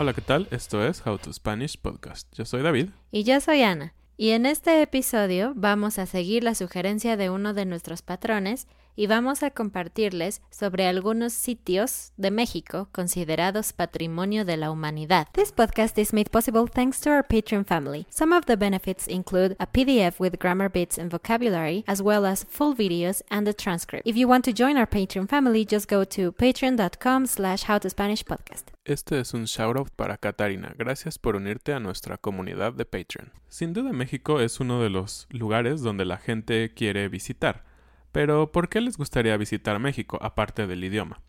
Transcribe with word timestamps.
Hola, 0.00 0.12
¿qué 0.12 0.20
tal? 0.20 0.46
Esto 0.52 0.86
es 0.86 1.04
How 1.04 1.18
to 1.18 1.32
Spanish 1.32 1.76
Podcast. 1.76 2.32
Yo 2.32 2.44
soy 2.44 2.62
David. 2.62 2.90
Y 3.10 3.24
yo 3.24 3.40
soy 3.40 3.62
Ana. 3.62 3.94
Y 4.16 4.30
en 4.30 4.46
este 4.46 4.80
episodio 4.80 5.54
vamos 5.56 5.98
a 5.98 6.06
seguir 6.06 6.44
la 6.44 6.54
sugerencia 6.54 7.16
de 7.16 7.30
uno 7.30 7.52
de 7.52 7.64
nuestros 7.64 8.02
patrones 8.02 8.68
y 8.98 9.06
vamos 9.06 9.44
a 9.44 9.52
compartirles 9.52 10.42
sobre 10.50 10.88
algunos 10.88 11.32
sitios 11.32 12.12
de 12.16 12.32
México 12.32 12.88
considerados 12.90 13.72
patrimonio 13.72 14.44
de 14.44 14.56
la 14.56 14.72
humanidad. 14.72 15.28
This 15.34 15.52
podcast 15.52 15.96
is 15.98 16.12
made 16.12 16.30
possible 16.30 16.64
thanks 16.66 17.00
to 17.02 17.10
our 17.10 17.24
Patreon 17.24 17.64
family. 17.64 18.06
Some 18.10 18.36
of 18.36 18.46
the 18.46 18.56
benefits 18.56 19.06
include 19.06 19.54
a 19.60 19.68
PDF 19.70 20.18
with 20.18 20.40
grammar 20.40 20.68
bits 20.68 20.98
and 20.98 21.12
vocabulary, 21.12 21.84
as 21.86 22.02
well 22.02 22.26
as 22.26 22.44
full 22.50 22.74
videos 22.74 23.22
and 23.30 23.46
a 23.46 23.54
transcript. 23.54 24.04
If 24.04 24.16
you 24.16 24.26
want 24.26 24.44
to 24.46 24.52
join 24.52 24.76
our 24.76 24.88
Patreon 24.88 25.28
family, 25.28 25.64
just 25.64 25.88
go 25.88 26.02
to 26.04 26.32
patreon.com 26.32 27.26
slash 27.28 27.66
howtospanishpodcast. 27.66 28.72
Este 28.84 29.20
es 29.20 29.32
un 29.32 29.44
shoutout 29.44 29.90
para 29.94 30.16
Katarina. 30.16 30.74
Gracias 30.76 31.20
por 31.20 31.36
unirte 31.36 31.72
a 31.72 31.78
nuestra 31.78 32.16
comunidad 32.16 32.72
de 32.72 32.84
Patreon. 32.84 33.30
Sin 33.48 33.72
duda 33.72 33.92
México 33.92 34.40
es 34.40 34.58
uno 34.58 34.82
de 34.82 34.90
los 34.90 35.28
lugares 35.30 35.82
donde 35.82 36.04
la 36.04 36.16
gente 36.16 36.74
quiere 36.74 37.08
visitar. 37.08 37.68
Pero 38.12 38.52
¿por 38.52 38.68
qué 38.68 38.80
les 38.80 38.96
gustaría 38.96 39.36
visitar 39.36 39.78
México 39.78 40.18
aparte 40.22 40.66
del 40.66 40.84
idioma? 40.84 41.20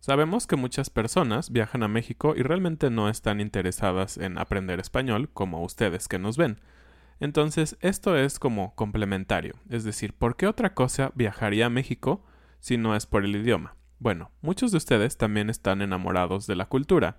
Sabemos 0.00 0.46
que 0.46 0.56
muchas 0.56 0.90
personas 0.90 1.50
viajan 1.50 1.82
a 1.82 1.88
México 1.88 2.34
y 2.36 2.42
realmente 2.42 2.90
no 2.90 3.08
están 3.08 3.40
interesadas 3.40 4.18
en 4.18 4.38
aprender 4.38 4.78
español 4.78 5.30
como 5.32 5.62
ustedes 5.62 6.06
que 6.08 6.18
nos 6.18 6.36
ven. 6.36 6.60
Entonces 7.18 7.76
esto 7.80 8.16
es 8.16 8.38
como 8.38 8.74
complementario, 8.74 9.54
es 9.70 9.84
decir, 9.84 10.12
¿por 10.12 10.36
qué 10.36 10.46
otra 10.46 10.74
cosa 10.74 11.12
viajaría 11.14 11.66
a 11.66 11.70
México 11.70 12.24
si 12.60 12.76
no 12.76 12.94
es 12.94 13.06
por 13.06 13.24
el 13.24 13.34
idioma? 13.34 13.74
Bueno, 13.98 14.30
muchos 14.42 14.70
de 14.70 14.76
ustedes 14.76 15.16
también 15.16 15.48
están 15.48 15.80
enamorados 15.80 16.46
de 16.46 16.56
la 16.56 16.66
cultura. 16.66 17.18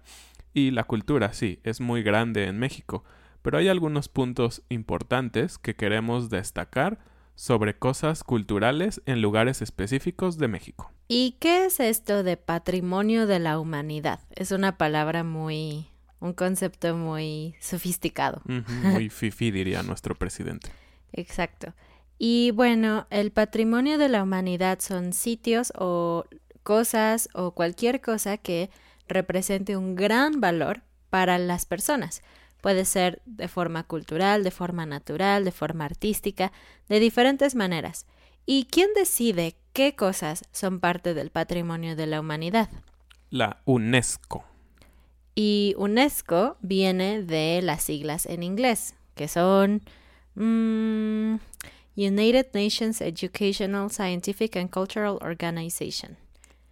Y 0.53 0.72
la 0.72 0.84
cultura, 0.84 1.34
sí, 1.34 1.59
es 1.63 1.81
muy 1.81 2.03
grande 2.03 2.45
en 2.45 2.59
México, 2.59 3.03
pero 3.41 3.57
hay 3.57 3.67
algunos 3.67 4.09
puntos 4.09 4.63
importantes 4.69 5.57
que 5.57 5.75
queremos 5.75 6.29
destacar 6.29 6.99
sobre 7.37 7.77
cosas 7.77 8.23
culturales 8.23 8.99
en 9.05 9.21
lugares 9.21 9.61
específicos 9.61 10.39
de 10.39 10.47
México. 10.47 10.91
¿Y 11.07 11.37
qué 11.39 11.65
es 11.65 11.79
esto 11.79 12.23
de 12.23 12.35
patrimonio 12.35 13.27
de 13.27 13.37
la 13.37 13.59
humanidad? 13.59 14.19
Es 14.31 14.51
una 14.51 14.77
palabra 14.77 15.23
muy... 15.23 15.87
un 16.19 16.33
concepto 16.33 16.97
muy 16.97 17.55
sofisticado. 17.61 18.41
Muy 18.83 19.09
fifi 19.09 19.51
diría 19.51 19.83
nuestro 19.83 20.15
presidente. 20.15 20.69
Exacto. 21.13 21.73
Y 22.17 22.49
bueno, 22.51 23.05
el 23.11 23.31
patrimonio 23.31 23.99
de 23.99 24.09
la 24.09 24.23
humanidad 24.23 24.79
son 24.79 25.13
sitios 25.13 25.71
o 25.77 26.25
cosas 26.63 27.29
o 27.33 27.51
cualquier 27.51 28.01
cosa 28.01 28.37
que 28.37 28.71
represente 29.07 29.77
un 29.77 29.95
gran 29.95 30.41
valor 30.41 30.81
para 31.11 31.37
las 31.37 31.67
personas. 31.67 32.23
Puede 32.62 32.85
ser 32.85 33.22
de 33.25 33.47
forma 33.47 33.84
cultural, 33.84 34.44
de 34.44 34.51
forma 34.51 34.85
natural, 34.85 35.45
de 35.45 35.51
forma 35.51 35.85
artística, 35.85 36.51
de 36.90 37.00
diferentes 37.00 37.56
maneras. 37.56 38.06
¿Y 38.45 38.66
quién 38.66 38.90
decide 38.95 39.56
qué 39.73 39.95
cosas 39.95 40.45
son 40.51 40.79
parte 40.79 41.13
del 41.13 41.29
patrimonio 41.29 41.96
de 41.96 42.07
la 42.07 42.19
humanidad? 42.19 42.69
La 43.29 43.62
UNESCO. 43.66 44.46
Y 45.35 45.75
UNESCO 45.78 46.57
viene 46.62 47.22
de 47.22 47.62
las 47.62 47.84
siglas 47.84 48.25
en 48.25 48.41
inglés, 48.44 48.96
que 49.16 49.28
son 49.28 49.84
mm, 50.35 51.35
United 51.96 52.47
Nations 52.53 53.01
Educational, 53.01 53.91
Scientific 53.91 54.56
and 54.56 54.69
Cultural 54.69 55.19
Organization. 55.22 56.17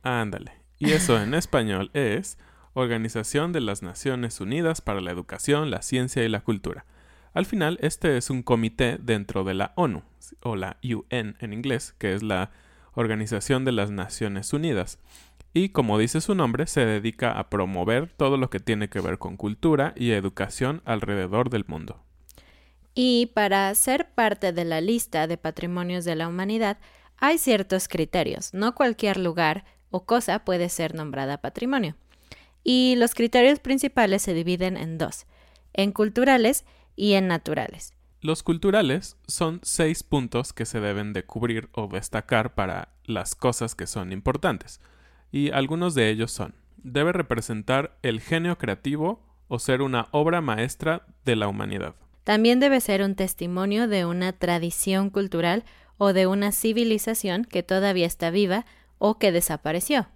Ándale. 0.01 0.53
Y 0.77 0.91
eso 0.91 1.21
en 1.21 1.33
español 1.33 1.89
es 1.93 2.37
Organización 2.75 3.53
de 3.53 3.61
las 3.61 3.81
Naciones 3.83 4.41
Unidas 4.41 4.81
para 4.81 4.99
la 4.99 5.11
Educación, 5.11 5.71
la 5.71 5.81
Ciencia 5.81 6.25
y 6.25 6.29
la 6.29 6.41
Cultura. 6.41 6.85
Al 7.33 7.45
final, 7.45 7.77
este 7.81 8.17
es 8.17 8.29
un 8.29 8.43
comité 8.43 8.97
dentro 9.01 9.45
de 9.45 9.53
la 9.53 9.71
ONU, 9.75 10.03
o 10.41 10.57
la 10.57 10.75
UN 10.83 11.35
en 11.39 11.53
inglés, 11.53 11.95
que 11.97 12.13
es 12.13 12.21
la 12.21 12.51
Organización 12.93 13.63
de 13.63 13.71
las 13.71 13.91
Naciones 13.91 14.51
Unidas. 14.51 14.99
Y 15.53 15.69
como 15.69 15.97
dice 15.97 16.19
su 16.19 16.35
nombre, 16.35 16.67
se 16.67 16.85
dedica 16.85 17.39
a 17.39 17.49
promover 17.49 18.11
todo 18.11 18.35
lo 18.35 18.49
que 18.49 18.59
tiene 18.59 18.89
que 18.89 18.99
ver 18.99 19.19
con 19.19 19.37
cultura 19.37 19.93
y 19.95 20.11
educación 20.11 20.81
alrededor 20.83 21.49
del 21.49 21.63
mundo. 21.65 22.03
Y 22.93 23.27
para 23.27 23.73
ser 23.75 24.09
parte 24.09 24.51
de 24.51 24.65
la 24.65 24.81
lista 24.81 25.27
de 25.27 25.37
patrimonios 25.37 26.03
de 26.03 26.15
la 26.15 26.27
humanidad, 26.27 26.77
hay 27.17 27.37
ciertos 27.37 27.87
criterios. 27.87 28.53
No 28.53 28.75
cualquier 28.75 29.15
lugar 29.15 29.63
o 29.91 30.05
cosa 30.05 30.39
puede 30.39 30.67
ser 30.67 30.93
nombrada 30.93 31.37
patrimonio. 31.37 31.95
Y 32.67 32.95
los 32.97 33.13
criterios 33.13 33.59
principales 33.59 34.23
se 34.23 34.33
dividen 34.33 34.75
en 34.75 34.97
dos, 34.97 35.27
en 35.71 35.91
culturales 35.91 36.65
y 36.95 37.13
en 37.13 37.27
naturales. 37.27 37.93
Los 38.21 38.41
culturales 38.41 39.17
son 39.27 39.59
seis 39.61 40.01
puntos 40.01 40.51
que 40.51 40.65
se 40.65 40.79
deben 40.79 41.13
de 41.13 41.23
cubrir 41.23 41.69
o 41.73 41.87
destacar 41.87 42.55
para 42.55 42.89
las 43.05 43.35
cosas 43.35 43.75
que 43.75 43.85
son 43.85 44.11
importantes. 44.11 44.81
Y 45.31 45.51
algunos 45.51 45.93
de 45.93 46.09
ellos 46.09 46.31
son, 46.31 46.55
debe 46.77 47.11
representar 47.11 47.99
el 48.01 48.19
genio 48.19 48.57
creativo 48.57 49.21
o 49.47 49.59
ser 49.59 49.83
una 49.83 50.07
obra 50.09 50.41
maestra 50.41 51.05
de 51.23 51.35
la 51.35 51.47
humanidad. 51.47 51.93
También 52.23 52.59
debe 52.59 52.81
ser 52.81 53.03
un 53.03 53.13
testimonio 53.13 53.87
de 53.87 54.05
una 54.05 54.33
tradición 54.33 55.11
cultural 55.11 55.65
o 55.99 56.13
de 56.13 56.25
una 56.25 56.51
civilización 56.51 57.45
que 57.45 57.61
todavía 57.61 58.07
está 58.07 58.31
viva 58.31 58.65
o 58.97 59.19
que 59.19 59.31
desapareció. 59.31 60.07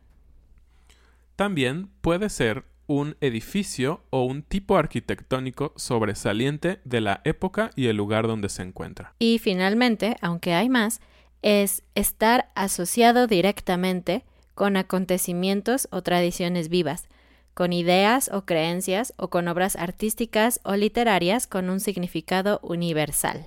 También 1.39 1.87
puede 2.01 2.27
ser 2.27 2.65
un 2.85 3.15
edificio 3.21 4.03
o 4.09 4.25
un 4.25 4.43
tipo 4.43 4.75
arquitectónico 4.75 5.71
sobresaliente 5.77 6.81
de 6.83 6.99
la 6.99 7.21
época 7.23 7.71
y 7.77 7.87
el 7.87 7.95
lugar 7.95 8.27
donde 8.27 8.49
se 8.49 8.61
encuentra. 8.61 9.13
Y 9.19 9.39
finalmente, 9.39 10.17
aunque 10.19 10.53
hay 10.53 10.67
más, 10.67 10.99
es 11.41 11.81
estar 11.95 12.49
asociado 12.55 13.25
directamente 13.25 14.25
con 14.53 14.75
acontecimientos 14.75 15.87
o 15.91 16.01
tradiciones 16.01 16.67
vivas, 16.67 17.07
con 17.53 17.71
ideas 17.71 18.29
o 18.33 18.45
creencias 18.45 19.13
o 19.15 19.29
con 19.29 19.47
obras 19.47 19.77
artísticas 19.77 20.59
o 20.65 20.75
literarias 20.75 21.47
con 21.47 21.69
un 21.69 21.79
significado 21.79 22.59
universal. 22.63 23.45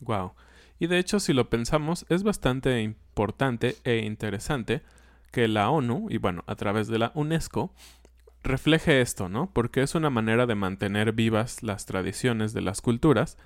Wow. 0.00 0.32
Y 0.78 0.88
de 0.88 0.98
hecho, 0.98 1.20
si 1.20 1.32
lo 1.32 1.48
pensamos, 1.48 2.04
es 2.10 2.22
bastante 2.22 2.82
importante 2.82 3.76
e 3.84 4.04
interesante 4.04 4.82
que 5.34 5.48
la 5.48 5.68
ONU, 5.68 6.06
y 6.10 6.18
bueno, 6.18 6.44
a 6.46 6.54
través 6.54 6.86
de 6.86 6.96
la 6.96 7.10
UNESCO, 7.16 7.74
refleje 8.44 9.00
esto, 9.00 9.28
¿no? 9.28 9.50
Porque 9.52 9.82
es 9.82 9.96
una 9.96 10.08
manera 10.08 10.46
de 10.46 10.54
mantener 10.54 11.12
vivas 11.12 11.64
las 11.64 11.86
tradiciones 11.86 12.52
de 12.52 12.60
las 12.60 12.80
culturas 12.80 13.36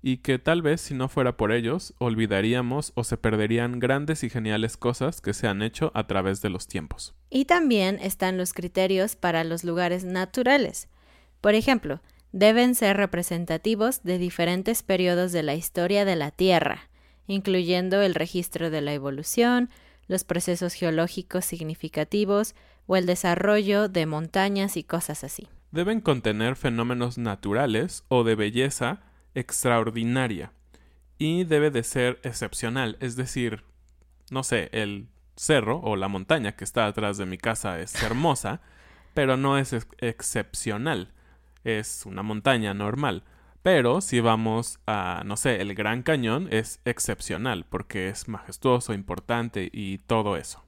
y 0.00 0.18
que 0.18 0.38
tal 0.38 0.62
vez 0.62 0.80
si 0.80 0.94
no 0.94 1.10
fuera 1.10 1.36
por 1.36 1.52
ellos 1.52 1.92
olvidaríamos 1.98 2.92
o 2.94 3.04
se 3.04 3.18
perderían 3.18 3.78
grandes 3.78 4.24
y 4.24 4.30
geniales 4.30 4.78
cosas 4.78 5.20
que 5.20 5.34
se 5.34 5.46
han 5.46 5.60
hecho 5.60 5.92
a 5.94 6.06
través 6.06 6.40
de 6.40 6.48
los 6.48 6.66
tiempos. 6.66 7.14
Y 7.28 7.44
también 7.44 7.98
están 8.00 8.38
los 8.38 8.54
criterios 8.54 9.14
para 9.14 9.44
los 9.44 9.64
lugares 9.64 10.02
naturales. 10.04 10.88
Por 11.42 11.54
ejemplo, 11.54 12.00
deben 12.32 12.74
ser 12.74 12.96
representativos 12.96 14.02
de 14.02 14.16
diferentes 14.16 14.82
periodos 14.82 15.32
de 15.32 15.42
la 15.42 15.54
historia 15.56 16.06
de 16.06 16.16
la 16.16 16.30
Tierra, 16.30 16.88
incluyendo 17.26 18.00
el 18.00 18.14
registro 18.14 18.70
de 18.70 18.80
la 18.80 18.94
evolución, 18.94 19.68
los 20.08 20.24
procesos 20.24 20.74
geológicos 20.74 21.44
significativos 21.44 22.54
o 22.86 22.96
el 22.96 23.06
desarrollo 23.06 23.88
de 23.88 24.06
montañas 24.06 24.76
y 24.76 24.84
cosas 24.84 25.24
así. 25.24 25.48
Deben 25.70 26.00
contener 26.00 26.56
fenómenos 26.56 27.18
naturales 27.18 28.04
o 28.08 28.24
de 28.24 28.34
belleza 28.34 29.00
extraordinaria 29.34 30.52
y 31.18 31.44
debe 31.44 31.70
de 31.70 31.82
ser 31.82 32.20
excepcional, 32.22 32.96
es 33.00 33.16
decir, 33.16 33.64
no 34.30 34.42
sé, 34.42 34.68
el 34.72 35.08
cerro 35.36 35.80
o 35.80 35.96
la 35.96 36.08
montaña 36.08 36.52
que 36.52 36.64
está 36.64 36.86
atrás 36.86 37.18
de 37.18 37.26
mi 37.26 37.38
casa 37.38 37.80
es 37.80 37.94
hermosa, 38.02 38.60
pero 39.14 39.36
no 39.36 39.58
es 39.58 39.74
excepcional, 39.98 41.12
es 41.62 42.04
una 42.06 42.22
montaña 42.22 42.74
normal. 42.74 43.24
Pero 43.64 44.02
si 44.02 44.20
vamos 44.20 44.78
a, 44.86 45.22
no 45.24 45.38
sé, 45.38 45.62
el 45.62 45.74
Gran 45.74 46.02
Cañón 46.02 46.48
es 46.50 46.82
excepcional 46.84 47.64
porque 47.64 48.10
es 48.10 48.28
majestuoso, 48.28 48.92
importante 48.92 49.70
y 49.72 49.96
todo 49.96 50.36
eso. 50.36 50.62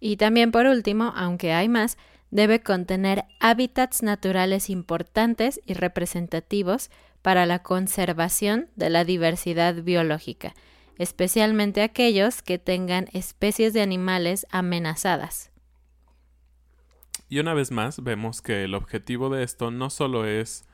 Y 0.00 0.18
también 0.18 0.52
por 0.52 0.66
último, 0.66 1.14
aunque 1.16 1.54
hay 1.54 1.70
más, 1.70 1.96
debe 2.30 2.60
contener 2.60 3.24
hábitats 3.40 4.02
naturales 4.02 4.68
importantes 4.68 5.62
y 5.64 5.72
representativos 5.72 6.90
para 7.22 7.46
la 7.46 7.62
conservación 7.62 8.68
de 8.76 8.90
la 8.90 9.06
diversidad 9.06 9.74
biológica, 9.82 10.52
especialmente 10.98 11.80
aquellos 11.80 12.42
que 12.42 12.58
tengan 12.58 13.08
especies 13.14 13.72
de 13.72 13.80
animales 13.80 14.46
amenazadas. 14.50 15.52
Y 17.30 17.38
una 17.38 17.54
vez 17.54 17.70
más 17.70 18.04
vemos 18.04 18.42
que 18.42 18.64
el 18.64 18.74
objetivo 18.74 19.30
de 19.30 19.42
esto 19.42 19.70
no 19.70 19.88
solo 19.88 20.26
es 20.26 20.66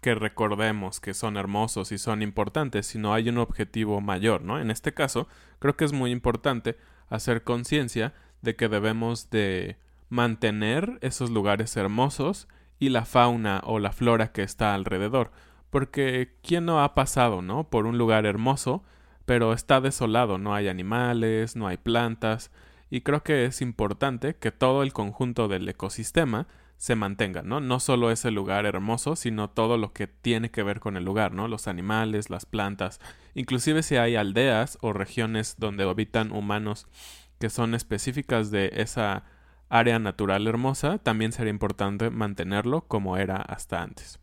que 0.00 0.14
recordemos 0.14 1.00
que 1.00 1.14
son 1.14 1.36
hermosos 1.36 1.92
y 1.92 1.98
son 1.98 2.22
importantes, 2.22 2.86
sino 2.86 3.12
hay 3.12 3.28
un 3.28 3.38
objetivo 3.38 4.00
mayor, 4.00 4.42
¿no? 4.42 4.58
En 4.58 4.70
este 4.70 4.94
caso, 4.94 5.28
creo 5.58 5.76
que 5.76 5.84
es 5.84 5.92
muy 5.92 6.10
importante 6.10 6.78
hacer 7.08 7.44
conciencia 7.44 8.14
de 8.42 8.56
que 8.56 8.68
debemos 8.68 9.30
de 9.30 9.76
mantener 10.08 10.98
esos 11.02 11.30
lugares 11.30 11.76
hermosos 11.76 12.48
y 12.78 12.88
la 12.88 13.04
fauna 13.04 13.60
o 13.64 13.78
la 13.78 13.92
flora 13.92 14.32
que 14.32 14.42
está 14.42 14.74
alrededor, 14.74 15.30
porque 15.68 16.34
¿quién 16.42 16.64
no 16.64 16.82
ha 16.82 16.94
pasado, 16.94 17.42
no? 17.42 17.68
Por 17.68 17.86
un 17.86 17.98
lugar 17.98 18.26
hermoso, 18.26 18.82
pero 19.26 19.52
está 19.52 19.80
desolado, 19.80 20.38
no 20.38 20.54
hay 20.54 20.68
animales, 20.68 21.56
no 21.56 21.68
hay 21.68 21.76
plantas, 21.76 22.50
y 22.88 23.02
creo 23.02 23.22
que 23.22 23.44
es 23.44 23.60
importante 23.60 24.34
que 24.34 24.50
todo 24.50 24.82
el 24.82 24.92
conjunto 24.92 25.46
del 25.46 25.68
ecosistema 25.68 26.48
se 26.80 26.96
mantenga, 26.96 27.42
¿no? 27.42 27.60
No 27.60 27.78
solo 27.78 28.10
ese 28.10 28.30
lugar 28.30 28.64
hermoso, 28.64 29.14
sino 29.14 29.50
todo 29.50 29.76
lo 29.76 29.92
que 29.92 30.06
tiene 30.06 30.50
que 30.50 30.62
ver 30.62 30.80
con 30.80 30.96
el 30.96 31.04
lugar, 31.04 31.34
¿no? 31.34 31.46
Los 31.46 31.68
animales, 31.68 32.30
las 32.30 32.46
plantas, 32.46 33.00
inclusive 33.34 33.82
si 33.82 33.96
hay 33.96 34.16
aldeas 34.16 34.78
o 34.80 34.94
regiones 34.94 35.56
donde 35.58 35.84
habitan 35.84 36.32
humanos 36.32 36.86
que 37.38 37.50
son 37.50 37.74
específicas 37.74 38.50
de 38.50 38.70
esa 38.76 39.24
área 39.68 39.98
natural 39.98 40.46
hermosa, 40.46 40.96
también 40.96 41.32
sería 41.32 41.50
importante 41.50 42.08
mantenerlo 42.08 42.80
como 42.88 43.18
era 43.18 43.36
hasta 43.36 43.82
antes. 43.82 44.18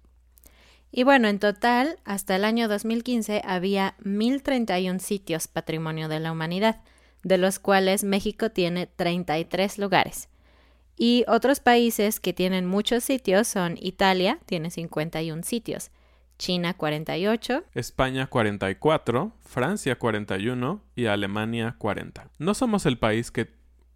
Y 0.92 1.04
bueno, 1.04 1.27
en 1.27 1.38
total, 1.38 2.00
hasta 2.06 2.36
el 2.36 2.44
año 2.44 2.68
2015 2.68 3.44
había 3.45 3.94
1.031 4.04 4.98
sitios 4.98 5.48
patrimonio 5.48 6.07
de 6.07 6.19
la 6.19 6.31
humanidad, 6.31 6.81
de 7.21 7.38
los 7.38 7.59
cuales 7.59 8.04
México 8.04 8.50
tiene 8.50 8.88
33 8.88 9.77
lugares. 9.77 10.27
Y 10.97 11.23
otros 11.27 11.59
países 11.59 12.19
que 12.19 12.33
tienen 12.33 12.65
muchos 12.65 13.03
sitios 13.03 13.47
son 13.47 13.77
Italia, 13.79 14.39
tiene 14.47 14.71
51 14.71 15.44
sitios, 15.44 15.91
China 16.39 16.73
48, 16.75 17.63
España 17.75 18.27
44, 18.27 19.31
Francia 19.44 19.97
41 19.97 20.81
y 20.95 21.05
Alemania 21.05 21.75
40. 21.77 22.29
No 22.39 22.53
somos 22.55 22.88
el 22.88 22.97
país 22.97 23.31
que, 23.31 23.51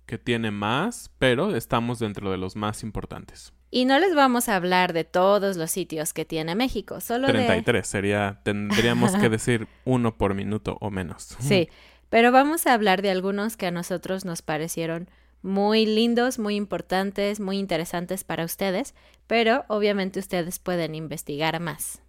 que 0.05 0.19
tiene 0.19 0.51
más, 0.51 1.11
pero 1.17 1.55
estamos 1.55 1.97
dentro 1.97 2.29
de 2.29 2.37
los 2.37 2.55
más 2.55 2.83
importantes. 2.83 3.51
Y 3.71 3.85
no 3.85 3.99
les 3.99 4.13
vamos 4.13 4.49
a 4.49 4.57
hablar 4.57 4.93
de 4.93 5.03
todos 5.03 5.55
los 5.55 5.71
sitios 5.71 6.13
que 6.13 6.25
tiene 6.25 6.55
México, 6.55 6.99
solo 6.99 7.27
33 7.27 7.87
sería, 7.87 8.41
tendríamos 8.43 9.15
que 9.15 9.29
decir 9.29 9.67
uno 9.85 10.17
por 10.17 10.35
minuto 10.35 10.77
o 10.81 10.91
menos. 10.91 11.37
Sí, 11.39 11.69
pero 12.09 12.31
vamos 12.31 12.67
a 12.67 12.73
hablar 12.73 13.01
de 13.01 13.09
algunos 13.09 13.55
que 13.55 13.67
a 13.67 13.71
nosotros 13.71 14.25
nos 14.25 14.41
parecieron 14.41 15.09
muy 15.41 15.85
lindos, 15.85 16.39
muy 16.39 16.55
importantes, 16.55 17.39
muy 17.39 17.57
interesantes 17.57 18.23
para 18.23 18.45
ustedes, 18.45 18.93
pero 19.27 19.65
obviamente 19.67 20.19
ustedes 20.19 20.59
pueden 20.59 20.95
investigar 20.95 21.59
más. 21.59 22.01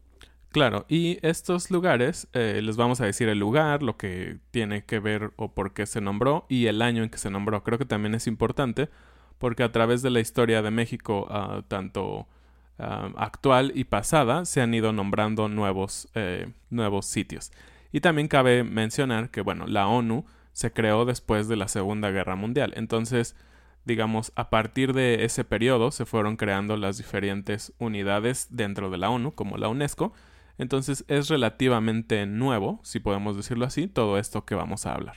Claro, 0.51 0.85
y 0.87 1.19
estos 1.23 1.71
lugares, 1.71 2.29
eh, 2.35 2.61
les 2.63 2.77
vamos 2.77 3.01
a 3.01 3.07
decir 3.07 3.31
el 3.31 3.39
lugar, 3.39 3.83
lo 3.83 3.97
que 3.97 4.37
tiene 4.51 4.85
que 4.85 4.99
ver 4.99 5.33
o 5.37 5.55
por 5.55 5.73
qué 5.73 5.87
se 5.87 6.03
nombró 6.03 6.45
y 6.51 6.67
el 6.67 6.83
año 6.83 7.03
en 7.03 7.09
que 7.09 7.17
se 7.17 7.31
nombró. 7.31 7.63
Creo 7.65 7.79
que 7.79 7.87
también 7.87 8.15
es 8.15 8.27
importante 8.27 8.91
porque 9.39 9.63
a 9.63 9.73
través 9.73 10.03
de 10.03 10.11
la 10.11 10.21
historia 10.21 10.61
de 10.61 10.71
México, 10.71 11.27
ah, 11.31 11.63
tanto 11.69 12.29
ah, 12.79 13.11
actual 13.17 13.73
y 13.75 13.85
pasada, 13.85 14.45
se 14.45 14.61
han 14.61 14.75
ido 14.75 14.93
nombrando 14.93 15.49
nuevos, 15.49 16.09
eh, 16.15 16.53
nuevos 16.69 17.07
sitios. 17.07 17.51
Y 17.91 18.01
también 18.01 18.29
cabe 18.29 18.63
mencionar 18.63 19.31
que, 19.31 19.41
bueno, 19.41 19.67
la 19.67 19.87
ONU 19.89 20.27
se 20.53 20.73
creó 20.73 21.05
después 21.05 21.49
de 21.49 21.57
la 21.57 21.69
Segunda 21.69 22.11
Guerra 22.11 22.37
Mundial. 22.37 22.73
Entonces, 22.77 23.37
digamos, 23.85 24.33
a 24.37 24.51
partir 24.51 24.93
de 24.93 25.25
ese 25.25 25.45
periodo 25.45 25.91
se 25.91 26.07
fueron 26.07 26.37
creando 26.37 26.77
las 26.77 26.99
diferentes 26.99 27.73
unidades 27.79 28.49
dentro 28.51 28.91
de 28.91 28.99
la 28.99 29.11
ONU, 29.11 29.35
como 29.35 29.57
la 29.57 29.69
UNESCO. 29.69 30.13
Entonces 30.59 31.05
es 31.09 31.29
relativamente 31.29 32.27
nuevo, 32.27 32.81
si 32.83 33.01
podemos 33.01 33.37
decirlo 33.37 33.65
así, 33.65 33.89
todo 33.89 34.19
esto 34.19 34.45
que 34.45 34.55
vamos 34.55 34.87
a 34.87 34.95
hablar. 34.95 35.17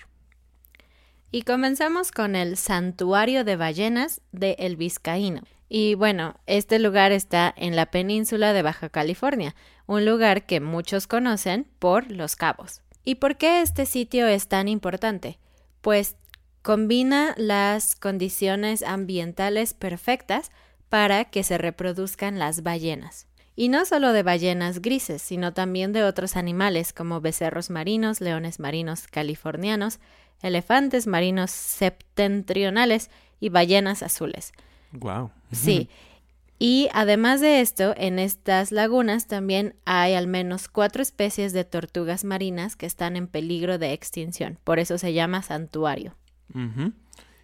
Y 1.32 1.42
comenzamos 1.42 2.12
con 2.12 2.36
el 2.36 2.56
Santuario 2.56 3.44
de 3.44 3.58
Ballenas 3.58 4.22
de 4.32 4.56
El 4.58 4.78
Vizcaíno. 4.78 5.42
Y 5.68 5.96
bueno, 5.96 6.36
este 6.46 6.80
lugar 6.80 7.12
está 7.12 7.54
en 7.58 7.76
la 7.76 7.88
península 7.88 8.54
de 8.54 8.62
Baja 8.62 8.90
California, 8.90 9.56
un 9.88 10.06
lugar 10.06 10.46
que 10.46 10.62
muchos 10.62 11.08
conocen 11.08 11.68
por 11.80 12.10
Los 12.12 12.36
Cabos. 12.36 12.85
¿Y 13.06 13.16
por 13.16 13.38
qué 13.38 13.62
este 13.62 13.86
sitio 13.86 14.28
es 14.28 14.48
tan 14.48 14.68
importante? 14.68 15.38
Pues 15.82 16.16
combina 16.64 17.36
las 17.38 17.96
condiciones 17.96 18.82
ambientales 18.82 19.76
perfectas 19.76 20.50
para 20.90 21.26
que 21.26 21.44
se 21.44 21.60
reproduzcan 21.60 22.40
las 22.40 22.64
ballenas. 22.64 23.28
Y 23.56 23.70
no 23.70 23.86
solo 23.86 24.12
de 24.12 24.24
ballenas 24.24 24.82
grises, 24.82 25.22
sino 25.22 25.54
también 25.54 25.94
de 25.94 26.04
otros 26.04 26.36
animales 26.36 26.92
como 26.92 27.22
becerros 27.22 27.70
marinos, 27.70 28.20
leones 28.20 28.60
marinos 28.60 29.08
californianos, 29.08 30.00
elefantes 30.42 31.08
marinos 31.08 31.52
septentrionales 31.52 33.12
y 33.40 33.50
ballenas 33.50 34.04
azules. 34.04 34.52
Wow. 34.92 35.30
Sí. 35.52 35.90
Y 36.58 36.88
además 36.94 37.42
de 37.42 37.60
esto, 37.60 37.94
en 37.98 38.18
estas 38.18 38.72
lagunas 38.72 39.28
también 39.28 39.76
hay 39.84 40.14
al 40.14 40.28
menos 40.28 40.70
cuatro 40.70 41.02
especies 41.02 41.52
de 41.52 41.66
tortugas 41.66 42.24
marinas 42.24 42.76
que 42.76 42.86
están 42.86 43.18
en 43.18 43.28
peligro 43.28 43.78
de 43.78 43.92
extinción. 43.92 44.58
Por 44.64 44.80
eso 44.80 44.98
se 44.98 45.14
llama 45.14 45.42
santuario. 45.42 46.16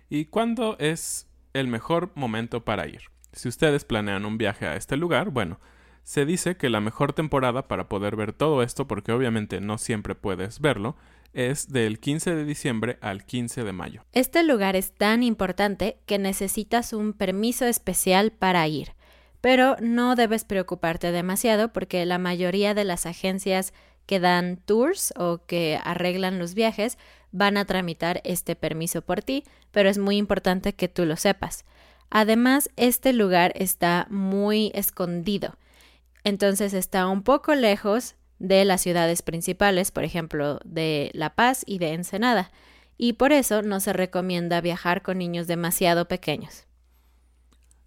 ¿Y 0.09 0.25
cuándo 0.25 0.77
es 0.79 1.27
el 1.53 1.67
mejor 1.67 2.11
momento 2.15 2.63
para 2.63 2.87
ir? 2.87 3.01
Si 3.33 3.49
ustedes 3.49 3.83
planean 3.83 4.25
un 4.25 4.37
viaje 4.37 4.65
a 4.65 4.75
este 4.75 4.95
lugar, 4.95 5.29
bueno, 5.29 5.59
Se 6.03 6.25
dice 6.25 6.57
que 6.57 6.69
la 6.69 6.81
mejor 6.81 7.13
temporada 7.13 7.67
para 7.67 7.87
poder 7.87 8.15
ver 8.15 8.33
todo 8.33 8.63
esto, 8.63 8.87
porque 8.87 9.11
obviamente 9.11 9.61
no 9.61 9.77
siempre 9.77 10.15
puedes 10.15 10.59
verlo, 10.59 10.95
es 11.33 11.71
del 11.71 11.99
15 11.99 12.35
de 12.35 12.43
diciembre 12.43 12.97
al 13.01 13.25
15 13.25 13.63
de 13.63 13.71
mayo. 13.71 14.03
Este 14.11 14.43
lugar 14.43 14.75
es 14.75 14.91
tan 14.93 15.23
importante 15.23 15.99
que 16.05 16.19
necesitas 16.19 16.91
un 16.91 17.13
permiso 17.13 17.65
especial 17.65 18.31
para 18.31 18.67
ir, 18.67 18.93
pero 19.41 19.75
no 19.81 20.15
debes 20.15 20.45
preocuparte 20.45 21.11
demasiado 21.11 21.73
porque 21.73 22.05
la 22.05 22.19
mayoría 22.19 22.73
de 22.73 22.85
las 22.85 23.05
agencias 23.05 23.73
que 24.05 24.19
dan 24.19 24.57
tours 24.57 25.13
o 25.17 25.45
que 25.45 25.79
arreglan 25.83 26.39
los 26.39 26.53
viajes 26.53 26.97
van 27.31 27.57
a 27.57 27.65
tramitar 27.65 28.21
este 28.23 28.55
permiso 28.55 29.01
por 29.01 29.21
ti, 29.21 29.43
pero 29.71 29.89
es 29.89 29.97
muy 29.97 30.17
importante 30.17 30.73
que 30.73 30.87
tú 30.87 31.05
lo 31.05 31.15
sepas. 31.15 31.65
Además, 32.09 32.69
este 32.75 33.13
lugar 33.13 33.53
está 33.55 34.05
muy 34.09 34.71
escondido, 34.75 35.57
entonces 36.23 36.73
está 36.73 37.07
un 37.07 37.23
poco 37.23 37.55
lejos 37.55 38.15
de 38.37 38.65
las 38.65 38.81
ciudades 38.81 39.21
principales, 39.21 39.91
por 39.91 40.03
ejemplo, 40.03 40.59
de 40.65 41.09
La 41.13 41.35
Paz 41.35 41.63
y 41.65 41.77
de 41.77 41.93
Ensenada, 41.93 42.51
y 42.97 43.13
por 43.13 43.31
eso 43.31 43.61
no 43.61 43.79
se 43.79 43.93
recomienda 43.93 44.61
viajar 44.61 45.01
con 45.03 45.19
niños 45.19 45.47
demasiado 45.47 46.07
pequeños. 46.07 46.65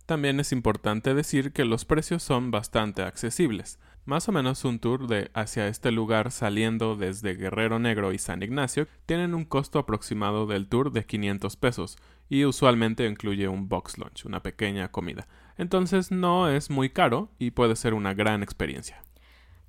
También 0.07 0.39
es 0.39 0.53
importante 0.53 1.15
decir 1.15 1.53
que 1.53 1.65
los 1.65 1.87
precios 1.87 2.23
son 2.23 2.51
bastante 2.51 3.03
accesibles. 3.03 3.79
Más 4.05 4.29
o 4.29 4.33
menos 4.33 4.63
un 4.67 4.79
tour 4.79 5.07
de 5.07 5.31
hacia 5.33 5.67
este 5.67 5.91
lugar 5.91 6.31
saliendo 6.31 6.95
desde 6.95 7.37
Guerrero 7.37 7.79
Negro 7.79 8.13
y 8.13 8.19
San 8.19 8.43
Ignacio 8.43 8.87
tienen 9.07 9.35
un 9.35 9.47
costo 9.47 9.79
aproximado 9.79 10.47
del 10.47 10.69
tour 10.69 10.93
de 10.93 11.07
500 11.07 11.57
pesos 11.57 11.97
y 12.29 12.45
usualmente 12.45 13.07
incluye 13.07 13.49
un 13.49 13.71
box 13.71 13.97
lunch, 13.97 14.27
una 14.27 14.43
pequeña 14.43 14.91
comida. 14.91 15.27
Entonces 15.57 16.11
no 16.11 16.51
es 16.51 16.69
muy 16.69 16.91
caro 16.91 17.31
y 17.39 17.53
puede 17.53 17.77
ser 17.77 17.95
una 17.95 18.13
gran 18.13 18.43
experiencia. 18.43 19.03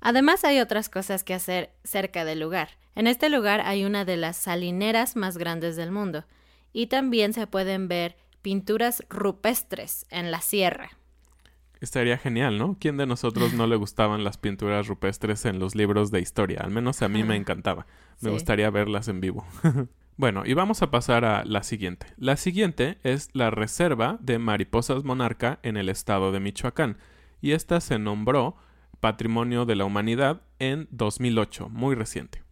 Además 0.02 0.44
hay 0.44 0.60
otras 0.60 0.90
cosas 0.90 1.24
que 1.24 1.32
hacer 1.32 1.72
cerca 1.82 2.26
del 2.26 2.40
lugar. 2.40 2.68
En 2.94 3.06
este 3.06 3.30
lugar 3.30 3.62
hay 3.62 3.86
una 3.86 4.04
de 4.04 4.18
las 4.18 4.36
salineras 4.36 5.16
más 5.16 5.38
grandes 5.38 5.76
del 5.76 5.92
mundo 5.92 6.26
y 6.74 6.88
también 6.88 7.32
se 7.32 7.46
pueden 7.46 7.88
ver 7.88 8.18
pinturas 8.46 9.04
rupestres 9.10 10.06
en 10.08 10.30
la 10.30 10.40
sierra. 10.40 10.90
Estaría 11.80 12.16
genial, 12.16 12.58
¿no? 12.58 12.76
¿Quién 12.78 12.96
de 12.96 13.04
nosotros 13.04 13.54
no 13.54 13.66
le 13.66 13.74
gustaban 13.74 14.22
las 14.22 14.38
pinturas 14.38 14.86
rupestres 14.86 15.46
en 15.46 15.58
los 15.58 15.74
libros 15.74 16.12
de 16.12 16.20
historia? 16.20 16.60
Al 16.60 16.70
menos 16.70 17.02
a 17.02 17.08
mí 17.08 17.24
me 17.24 17.34
encantaba. 17.34 17.88
Me 18.20 18.30
gustaría 18.30 18.70
verlas 18.70 19.08
en 19.08 19.20
vivo. 19.20 19.44
bueno, 20.16 20.44
y 20.46 20.54
vamos 20.54 20.80
a 20.82 20.92
pasar 20.92 21.24
a 21.24 21.44
la 21.44 21.64
siguiente. 21.64 22.06
La 22.18 22.36
siguiente 22.36 22.98
es 23.02 23.30
la 23.32 23.50
Reserva 23.50 24.16
de 24.20 24.38
Mariposas 24.38 25.02
Monarca 25.02 25.58
en 25.64 25.76
el 25.76 25.88
estado 25.88 26.30
de 26.30 26.38
Michoacán. 26.38 26.98
Y 27.40 27.50
esta 27.50 27.80
se 27.80 27.98
nombró 27.98 28.54
Patrimonio 29.00 29.64
de 29.64 29.74
la 29.74 29.86
Humanidad 29.86 30.42
en 30.60 30.86
2008, 30.92 31.68
muy 31.68 31.96
reciente. 31.96 32.44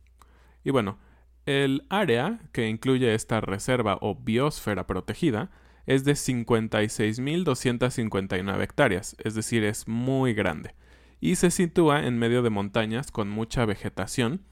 Y 0.65 0.73
bueno, 0.73 0.99
el 1.47 1.87
área 1.89 2.41
que 2.51 2.69
incluye 2.69 3.15
esta 3.15 3.41
reserva 3.41 3.97
o 4.01 4.17
biosfera 4.17 4.89
protegida 4.89 5.53
es 5.87 6.05
de 6.05 6.13
56.259 6.13 8.63
hectáreas, 8.63 9.17
es 9.23 9.35
decir, 9.35 9.65
es 9.65 9.89
muy 9.89 10.35
grande, 10.35 10.75
y 11.21 11.37
se 11.37 11.51
sitúa 11.51 12.07
en 12.07 12.19
medio 12.19 12.43
de 12.43 12.51
montañas 12.51 13.11
con 13.11 13.31
mucha 13.31 13.65
vegetación 13.65 14.43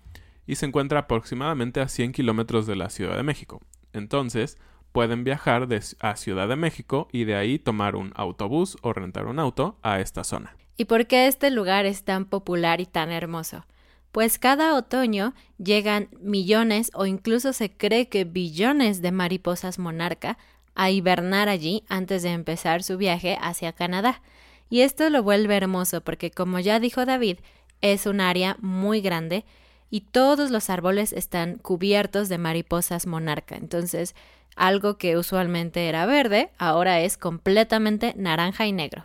y 0.47 0.57
se 0.57 0.67
encuentra 0.67 1.01
aproximadamente 1.01 1.81
a 1.81 1.89
100 1.89 2.13
kilómetros 2.13 2.67
de 2.67 2.77
la 2.77 2.91
Ciudad 2.91 3.17
de 3.17 3.23
México. 3.23 3.61
Entonces, 3.93 4.59
pueden 4.93 5.25
viajar 5.25 5.69
a 6.01 6.17
Ciudad 6.17 6.49
de 6.49 6.57
México 6.57 7.09
y 7.13 7.25
de 7.25 7.35
ahí 7.35 7.59
tomar 7.59 7.97
un 7.97 8.13
autobús 8.15 8.77
o 8.83 8.93
rentar 8.93 9.27
un 9.27 9.39
auto 9.39 9.79
a 9.83 10.01
esta 10.01 10.25
zona. 10.25 10.57
¿Y 10.77 10.87
por 10.87 11.07
qué 11.07 11.27
este 11.27 11.51
lugar 11.51 11.87
es 11.87 12.05
tan 12.05 12.25
popular 12.25 12.81
y 12.81 12.87
tan 12.87 13.11
hermoso? 13.11 13.67
Pues 14.11 14.39
cada 14.39 14.75
otoño 14.75 15.33
llegan 15.57 16.09
millones 16.21 16.91
o 16.95 17.07
incluso 17.07 17.55
se 17.55 17.75
cree 17.75 18.09
que 18.09 18.25
billones 18.25 19.01
de 19.01 19.11
mariposas 19.11 19.79
monarca 19.79 20.37
a 20.75 20.91
hibernar 20.91 21.49
allí 21.49 21.85
antes 21.89 22.23
de 22.23 22.31
empezar 22.31 22.83
su 22.83 22.97
viaje 22.97 23.39
hacia 23.41 23.73
Canadá. 23.73 24.23
Y 24.71 24.81
esto 24.81 25.11
lo 25.11 25.23
vuelve 25.23 25.57
hermoso 25.57 26.01
porque, 26.01 26.31
como 26.31 26.59
ya 26.59 26.81
dijo 26.81 27.05
David, 27.05 27.39
es 27.81 28.07
un 28.07 28.21
área 28.21 28.57
muy 28.61 29.01
grande 29.01 29.45
y 29.91 30.01
todos 30.01 30.51
los 30.51 30.71
árboles 30.71 31.13
están 31.13 31.57
cubiertos 31.59 32.29
de 32.31 32.39
mariposas 32.39 33.07
monarca. 33.07 33.57
Entonces, 33.57 34.15
algo 34.57 34.97
que 34.97 35.17
usualmente 35.19 35.89
era 35.89 36.07
verde, 36.07 36.51
ahora 36.59 37.01
es 37.01 37.19
completamente 37.19 38.15
naranja 38.17 38.67
y 38.67 38.73
negro. 38.73 39.05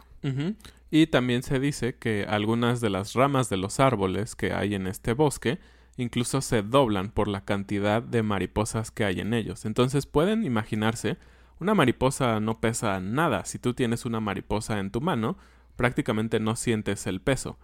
Y 0.89 1.07
también 1.07 1.43
se 1.43 1.59
dice 1.59 1.95
que 1.95 2.25
algunas 2.27 2.81
de 2.81 2.89
las 2.89 3.13
ramas 3.13 3.49
de 3.49 3.57
los 3.57 3.79
árboles 3.79 4.35
que 4.35 4.53
hay 4.53 4.75
en 4.75 4.87
este 4.87 5.13
bosque 5.13 5.59
incluso 5.97 6.41
se 6.41 6.61
doblan 6.61 7.09
por 7.09 7.27
la 7.27 7.43
cantidad 7.43 8.01
de 8.01 8.23
mariposas 8.23 8.91
que 8.91 9.03
hay 9.03 9.19
en 9.19 9.33
ellos. 9.33 9.65
Entonces 9.65 10.05
pueden 10.05 10.45
imaginarse 10.45 11.17
una 11.59 11.73
mariposa 11.73 12.39
no 12.39 12.59
pesa 12.59 12.99
nada. 12.99 13.45
Si 13.45 13.59
tú 13.59 13.73
tienes 13.73 14.05
una 14.05 14.19
mariposa 14.19 14.79
en 14.79 14.91
tu 14.91 15.01
mano, 15.01 15.37
prácticamente 15.75 16.39
no 16.39 16.55
sientes 16.55 17.07
el 17.07 17.21
peso. 17.21 17.57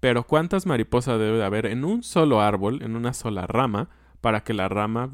Pero 0.00 0.24
¿cuántas 0.24 0.66
mariposas 0.66 1.18
debe 1.18 1.38
de 1.38 1.44
haber 1.44 1.66
en 1.66 1.84
un 1.84 2.02
solo 2.02 2.40
árbol, 2.40 2.82
en 2.82 2.96
una 2.96 3.12
sola 3.12 3.46
rama, 3.46 3.88
para 4.20 4.44
que 4.44 4.54
la 4.54 4.68
rama 4.68 5.10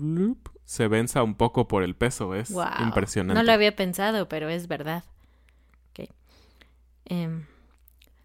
se 0.65 0.89
venza 0.89 1.23
un 1.23 1.35
poco 1.35 1.69
por 1.69 1.83
el 1.83 1.95
peso? 1.95 2.35
Es 2.35 2.55
impresionante. 2.81 3.39
No 3.39 3.43
lo 3.43 3.53
había 3.53 3.75
pensado, 3.75 4.29
pero 4.29 4.49
es 4.49 4.69
verdad. 4.69 5.05
Em, 7.07 7.45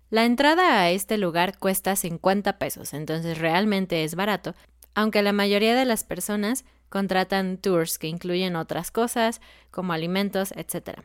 la 0.10 0.26
entrada 0.26 0.82
a 0.82 0.90
este 0.90 1.18
lugar 1.18 1.58
cuesta 1.58 1.96
50 1.96 2.58
pesos, 2.58 2.94
entonces 2.94 3.38
realmente 3.38 4.04
es 4.04 4.16
barato, 4.16 4.56
aunque 4.96 5.22
la 5.22 5.34
mayoría 5.34 5.76
de 5.76 5.86
las 5.86 6.04
personas 6.04 6.66
contratan 6.90 7.58
tours 7.58 7.98
que 7.98 8.08
incluyen 8.08 8.56
otras 8.56 8.92
cosas 8.92 9.42
como 9.72 9.94
alimentos, 9.94 10.52
etc. 10.56 11.02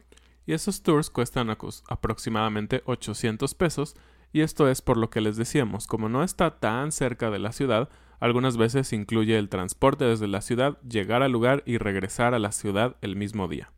Y 0.46 0.52
esos 0.52 0.82
tours 0.82 1.10
cuestan 1.10 1.56
aproximadamente 1.88 2.82
800 2.86 3.54
pesos 3.54 3.94
y 4.32 4.40
esto 4.40 4.68
es 4.68 4.82
por 4.82 4.96
lo 4.96 5.10
que 5.10 5.20
les 5.20 5.36
decíamos, 5.36 5.86
como 5.86 6.08
no 6.08 6.24
está 6.24 6.58
tan 6.58 6.90
cerca 6.90 7.30
de 7.30 7.38
la 7.38 7.52
ciudad, 7.52 7.88
algunas 8.18 8.56
veces 8.56 8.92
incluye 8.92 9.38
el 9.38 9.48
transporte 9.48 10.04
desde 10.04 10.26
la 10.26 10.40
ciudad, 10.40 10.76
llegar 10.82 11.22
al 11.22 11.30
lugar 11.30 11.62
y 11.66 11.78
regresar 11.78 12.34
a 12.34 12.40
la 12.40 12.50
ciudad 12.50 12.96
el 13.00 13.14
mismo 13.14 13.46
día. 13.46 13.70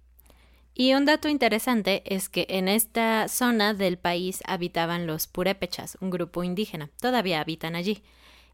Y 0.73 0.95
un 0.95 1.05
dato 1.05 1.29
interesante 1.29 2.03
es 2.07 2.29
que 2.29 2.47
en 2.49 2.69
esta 2.69 3.29
zona 3.29 3.75
del 3.75 3.99
país 3.99 4.43
habitaban 4.47 5.07
los 5.07 5.27
purépechas, 5.27 5.99
un 6.01 6.11
grupo 6.11 6.45
indígena. 6.45 6.91
Todavía 7.01 7.41
habitan 7.41 7.77
allí 7.77 8.03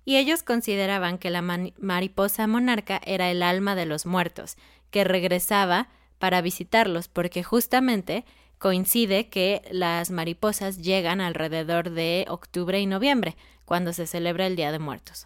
y 0.05 0.17
ellos 0.17 0.43
consideraban 0.43 1.19
que 1.19 1.31
la 1.31 1.43
mariposa 1.43 2.47
monarca 2.47 3.01
era 3.05 3.31
el 3.31 3.43
alma 3.43 3.75
de 3.75 3.87
los 3.87 4.07
muertos, 4.07 4.57
que 4.91 5.05
regresaba 5.05 5.89
para 6.19 6.41
visitarlos, 6.41 7.09
porque 7.09 7.43
justamente 7.43 8.25
coincide 8.59 9.29
que 9.29 9.63
las 9.71 10.11
mariposas 10.11 10.79
llegan 10.79 11.21
alrededor 11.21 11.91
de 11.91 12.27
octubre 12.29 12.81
y 12.81 12.87
noviembre, 12.87 13.37
cuando 13.65 13.93
se 13.93 14.07
celebra 14.07 14.47
el 14.47 14.57
Día 14.57 14.71
de 14.71 14.79
Muertos. 14.79 15.25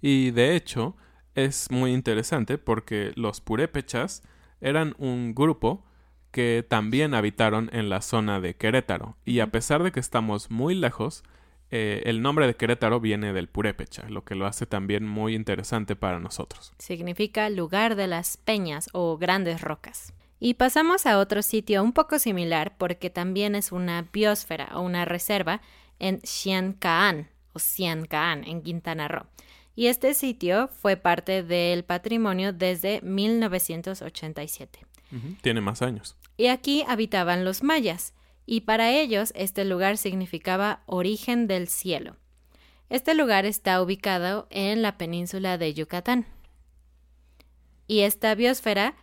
Y 0.00 0.30
de 0.32 0.56
hecho, 0.56 0.96
es 1.34 1.70
muy 1.70 1.92
interesante 1.92 2.58
porque 2.58 3.12
los 3.14 3.40
purépechas 3.40 4.22
eran 4.60 4.94
un 4.98 5.34
grupo 5.34 5.84
que 6.30 6.64
también 6.68 7.14
habitaron 7.14 7.70
en 7.72 7.88
la 7.88 8.02
zona 8.02 8.40
de 8.40 8.54
Querétaro, 8.54 9.16
y 9.24 9.40
a 9.40 9.50
pesar 9.50 9.82
de 9.82 9.92
que 9.92 10.00
estamos 10.00 10.50
muy 10.50 10.74
lejos, 10.74 11.22
eh, 11.70 12.02
el 12.06 12.20
nombre 12.20 12.46
de 12.46 12.56
Querétaro 12.56 13.00
viene 13.00 13.32
del 13.32 13.48
purépecha, 13.48 14.08
lo 14.08 14.24
que 14.24 14.34
lo 14.34 14.46
hace 14.46 14.66
también 14.66 15.06
muy 15.06 15.34
interesante 15.34 15.94
para 15.94 16.18
nosotros. 16.18 16.72
Significa 16.78 17.48
lugar 17.48 17.94
de 17.94 18.08
las 18.08 18.36
peñas 18.36 18.88
o 18.92 19.16
grandes 19.18 19.60
rocas. 19.60 20.12
Y 20.40 20.54
pasamos 20.54 21.06
a 21.06 21.18
otro 21.18 21.42
sitio 21.42 21.82
un 21.82 21.92
poco 21.92 22.18
similar 22.18 22.74
porque 22.78 23.10
también 23.10 23.54
es 23.54 23.72
una 23.72 24.08
biosfera 24.10 24.70
o 24.74 24.80
una 24.80 25.04
reserva 25.04 25.60
en 25.98 26.20
Xiancaan 26.22 27.28
o 27.52 27.58
Xiancaan 27.58 28.44
en 28.44 28.62
Quintana 28.62 29.06
Roo. 29.06 29.26
Y 29.76 29.86
este 29.86 30.14
sitio 30.14 30.68
fue 30.68 30.96
parte 30.96 31.42
del 31.42 31.84
patrimonio 31.84 32.52
desde 32.52 33.00
1987. 33.02 34.80
Tiene 35.42 35.60
más 35.60 35.82
años. 35.82 36.16
Y 36.36 36.46
aquí 36.46 36.84
habitaban 36.88 37.44
los 37.44 37.62
mayas 37.62 38.14
y 38.50 38.62
para 38.62 38.90
ellos 38.90 39.32
este 39.36 39.64
lugar 39.64 39.96
significaba 39.96 40.82
origen 40.86 41.46
del 41.46 41.68
cielo. 41.68 42.16
Este 42.88 43.14
lugar 43.14 43.46
está 43.46 43.80
ubicado 43.80 44.48
en 44.50 44.82
la 44.82 44.98
península 44.98 45.56
de 45.56 45.72
Yucatán. 45.72 46.26
Y 47.86 48.00
esta 48.00 48.34
biosfera 48.34 48.96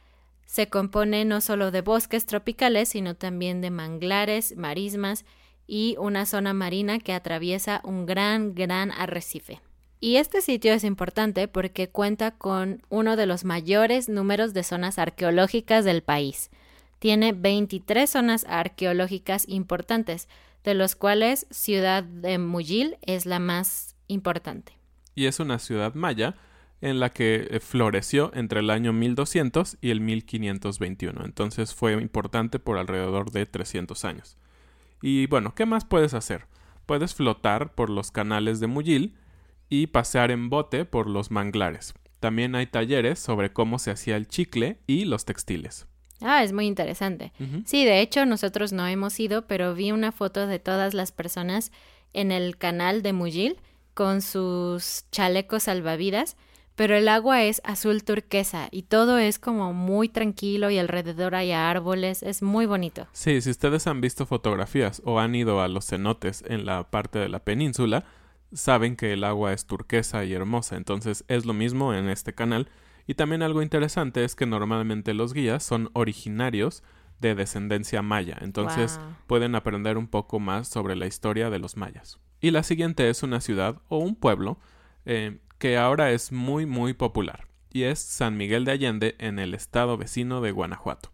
se 0.45 0.67
compone 0.67 1.23
no 1.23 1.39
solo 1.39 1.71
de 1.71 1.79
bosques 1.79 2.25
tropicales, 2.25 2.89
sino 2.89 3.15
también 3.15 3.61
de 3.61 3.71
manglares, 3.71 4.57
marismas 4.57 5.23
y 5.65 5.95
una 5.97 6.25
zona 6.25 6.53
marina 6.53 6.99
que 6.99 7.13
atraviesa 7.13 7.79
un 7.85 8.05
gran, 8.05 8.53
gran 8.53 8.91
arrecife. 8.91 9.61
Y 10.01 10.17
este 10.17 10.41
sitio 10.41 10.73
es 10.73 10.83
importante 10.83 11.47
porque 11.47 11.87
cuenta 11.87 12.31
con 12.31 12.81
uno 12.89 13.15
de 13.15 13.27
los 13.27 13.45
mayores 13.45 14.09
números 14.09 14.53
de 14.53 14.65
zonas 14.65 14.99
arqueológicas 14.99 15.85
del 15.85 16.03
país 16.03 16.49
tiene 16.99 17.33
23 17.33 18.09
zonas 18.09 18.45
arqueológicas 18.49 19.47
importantes, 19.47 20.27
de 20.63 20.73
los 20.73 20.95
cuales 20.95 21.47
Ciudad 21.49 22.03
de 22.03 22.37
Muyil 22.37 22.97
es 23.01 23.25
la 23.25 23.39
más 23.39 23.95
importante. 24.07 24.77
Y 25.15 25.25
es 25.25 25.39
una 25.39 25.59
ciudad 25.59 25.93
maya 25.93 26.35
en 26.81 26.99
la 26.99 27.11
que 27.11 27.47
eh, 27.49 27.59
floreció 27.59 28.31
entre 28.33 28.59
el 28.59 28.69
año 28.69 28.93
1200 28.93 29.77
y 29.81 29.89
el 29.89 30.01
1521. 30.01 31.25
Entonces 31.25 31.73
fue 31.73 31.93
importante 31.93 32.59
por 32.59 32.77
alrededor 32.77 33.31
de 33.31 33.45
300 33.45 34.05
años. 34.05 34.37
Y 35.01 35.27
bueno, 35.27 35.55
¿qué 35.55 35.65
más 35.65 35.85
puedes 35.85 36.13
hacer? 36.13 36.45
Puedes 36.85 37.15
flotar 37.15 37.73
por 37.73 37.89
los 37.89 38.11
canales 38.11 38.59
de 38.59 38.67
Muyil 38.67 39.15
y 39.69 39.87
pasear 39.87 40.31
en 40.31 40.49
bote 40.49 40.85
por 40.85 41.09
los 41.09 41.31
manglares. 41.31 41.93
También 42.19 42.55
hay 42.55 42.67
talleres 42.67 43.19
sobre 43.19 43.53
cómo 43.53 43.79
se 43.79 43.91
hacía 43.91 44.15
el 44.15 44.27
chicle 44.27 44.79
y 44.87 45.05
los 45.05 45.25
textiles. 45.25 45.87
Ah, 46.21 46.43
es 46.43 46.53
muy 46.53 46.65
interesante. 46.65 47.31
Sí, 47.65 47.85
de 47.85 48.01
hecho 48.01 48.25
nosotros 48.25 48.73
no 48.73 48.87
hemos 48.87 49.19
ido, 49.19 49.45
pero 49.47 49.73
vi 49.75 49.91
una 49.91 50.11
foto 50.11 50.47
de 50.47 50.59
todas 50.59 50.93
las 50.93 51.11
personas 51.11 51.71
en 52.13 52.31
el 52.31 52.57
canal 52.57 53.01
de 53.01 53.13
Muyil 53.13 53.57
con 53.93 54.21
sus 54.21 55.05
chalecos 55.11 55.63
salvavidas, 55.63 56.37
pero 56.75 56.95
el 56.95 57.07
agua 57.07 57.43
es 57.43 57.61
azul 57.63 58.03
turquesa 58.03 58.67
y 58.71 58.83
todo 58.83 59.17
es 59.17 59.39
como 59.39 59.73
muy 59.73 60.09
tranquilo 60.09 60.69
y 60.69 60.77
alrededor 60.77 61.33
hay 61.33 61.51
árboles, 61.51 62.21
es 62.21 62.43
muy 62.43 62.67
bonito. 62.67 63.07
Sí, 63.13 63.41
si 63.41 63.49
ustedes 63.49 63.87
han 63.87 64.01
visto 64.01 64.27
fotografías 64.27 65.01
o 65.03 65.19
han 65.19 65.33
ido 65.33 65.61
a 65.61 65.67
los 65.67 65.87
cenotes 65.87 66.43
en 66.47 66.65
la 66.65 66.83
parte 66.89 67.17
de 67.17 67.29
la 67.29 67.39
península, 67.39 68.05
saben 68.53 68.95
que 68.95 69.13
el 69.13 69.23
agua 69.23 69.53
es 69.53 69.65
turquesa 69.65 70.23
y 70.23 70.33
hermosa, 70.33 70.77
entonces 70.77 71.25
es 71.27 71.45
lo 71.45 71.53
mismo 71.53 71.93
en 71.93 72.09
este 72.09 72.33
canal 72.33 72.69
y 73.07 73.15
también 73.15 73.41
algo 73.41 73.61
interesante 73.61 74.23
es 74.23 74.35
que 74.35 74.45
normalmente 74.45 75.13
los 75.13 75.33
guías 75.33 75.63
son 75.63 75.89
originarios 75.93 76.83
de 77.19 77.33
descendencia 77.33 78.01
maya, 78.01 78.37
entonces 78.41 78.99
pueden 79.25 79.55
aprender 79.55 79.97
un 79.97 80.07
poco 80.07 80.39
más 80.39 80.67
sobre 80.67 80.95
la 80.95 81.07
historia 81.07 81.49
de 81.49 81.57
los 81.57 81.77
mayas. 81.77 82.19
Y 82.39 82.51
la 82.51 82.61
siguiente 82.61 83.09
es 83.09 83.23
una 83.23 83.41
ciudad 83.41 83.81
o 83.87 83.97
un 83.97 84.15
pueblo 84.15 84.59
eh, 85.05 85.39
que 85.57 85.77
ahora 85.77 86.11
es 86.11 86.31
muy 86.31 86.65
muy 86.65 86.93
popular 86.93 87.47
y 87.71 87.83
es 87.83 87.99
San 87.99 88.37
Miguel 88.37 88.65
de 88.65 88.71
Allende 88.73 89.15
en 89.17 89.39
el 89.39 89.53
estado 89.53 89.97
vecino 89.97 90.41
de 90.41 90.51
Guanajuato. 90.51 91.11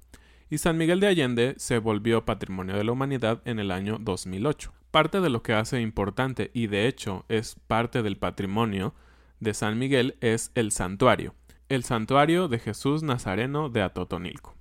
Y 0.50 0.58
San 0.58 0.78
Miguel 0.78 1.00
de 1.00 1.08
Allende 1.08 1.56
se 1.58 1.78
volvió 1.78 2.26
Patrimonio 2.26 2.76
de 2.76 2.84
la 2.84 2.92
Humanidad 2.92 3.42
en 3.46 3.60
el 3.60 3.72
año 3.72 3.98
2008. 4.00 4.74
Parte 4.92 5.22
de 5.22 5.30
lo 5.30 5.42
que 5.42 5.54
hace 5.54 5.82
importante 5.82 6.52
y 6.54 6.68
de 6.68 6.88
hecho 6.88 7.26
es 7.30 7.56
parte 7.68 8.04
del 8.04 8.18
patrimonio 8.18 8.94
de 9.40 9.54
San 9.54 9.80
Miguel 9.80 10.16
es 10.22 10.52
el 10.56 10.72
santuario, 10.72 11.34
el 11.74 11.84
santuario 11.84 12.48
de 12.48 12.60
Jesús 12.60 13.04
Nazareno 13.04 13.70
de 13.70 13.82
Atotonilco. 13.82 14.56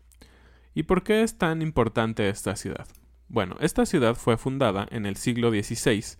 ¿Y 0.74 0.84
por 0.84 1.02
qué 1.02 1.22
es 1.22 1.38
tan 1.38 1.62
importante 1.62 2.28
esta 2.28 2.56
ciudad? 2.56 2.86
Bueno, 3.28 3.56
esta 3.60 3.86
ciudad 3.86 4.14
fue 4.14 4.36
fundada 4.36 4.86
en 4.90 5.06
el 5.06 5.16
siglo 5.16 5.50
XVI 5.50 6.18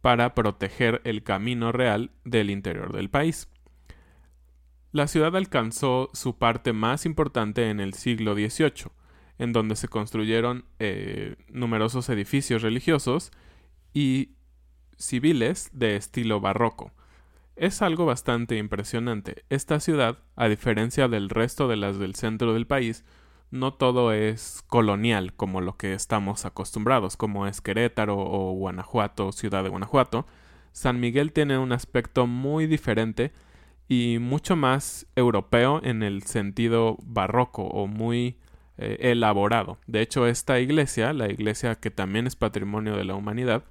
para 0.00 0.34
proteger 0.34 1.00
el 1.04 1.22
camino 1.22 1.72
real 1.72 2.10
del 2.24 2.50
interior 2.50 2.92
del 2.92 3.10
país. 3.10 3.48
La 4.92 5.08
ciudad 5.08 5.34
alcanzó 5.36 6.10
su 6.12 6.38
parte 6.38 6.72
más 6.72 7.06
importante 7.06 7.70
en 7.70 7.80
el 7.80 7.94
siglo 7.94 8.34
XVIII, 8.34 8.92
en 9.38 9.52
donde 9.52 9.74
se 9.74 9.88
construyeron 9.88 10.64
eh, 10.78 11.36
numerosos 11.48 12.08
edificios 12.08 12.62
religiosos 12.62 13.32
y 13.92 14.36
civiles 14.96 15.70
de 15.72 15.96
estilo 15.96 16.40
barroco, 16.40 16.92
es 17.56 17.82
algo 17.82 18.06
bastante 18.06 18.56
impresionante. 18.56 19.44
Esta 19.48 19.80
ciudad, 19.80 20.18
a 20.36 20.48
diferencia 20.48 21.08
del 21.08 21.30
resto 21.30 21.68
de 21.68 21.76
las 21.76 21.98
del 21.98 22.14
centro 22.14 22.54
del 22.54 22.66
país, 22.66 23.04
no 23.50 23.74
todo 23.74 24.12
es 24.12 24.64
colonial 24.66 25.34
como 25.34 25.60
lo 25.60 25.76
que 25.76 25.94
estamos 25.94 26.44
acostumbrados, 26.44 27.16
como 27.16 27.46
es 27.46 27.60
Querétaro 27.60 28.16
o 28.18 28.52
Guanajuato, 28.52 29.30
ciudad 29.32 29.62
de 29.62 29.68
Guanajuato. 29.68 30.26
San 30.72 30.98
Miguel 30.98 31.32
tiene 31.32 31.58
un 31.58 31.70
aspecto 31.72 32.26
muy 32.26 32.66
diferente 32.66 33.32
y 33.88 34.18
mucho 34.20 34.56
más 34.56 35.06
europeo 35.14 35.80
en 35.84 36.02
el 36.02 36.22
sentido 36.24 36.96
barroco 37.02 37.62
o 37.62 37.86
muy 37.86 38.38
eh, 38.76 38.98
elaborado. 39.12 39.78
De 39.86 40.00
hecho, 40.00 40.26
esta 40.26 40.58
iglesia, 40.58 41.12
la 41.12 41.30
iglesia 41.30 41.76
que 41.76 41.92
también 41.92 42.26
es 42.26 42.34
patrimonio 42.34 42.96
de 42.96 43.04
la 43.04 43.14
humanidad, 43.14 43.62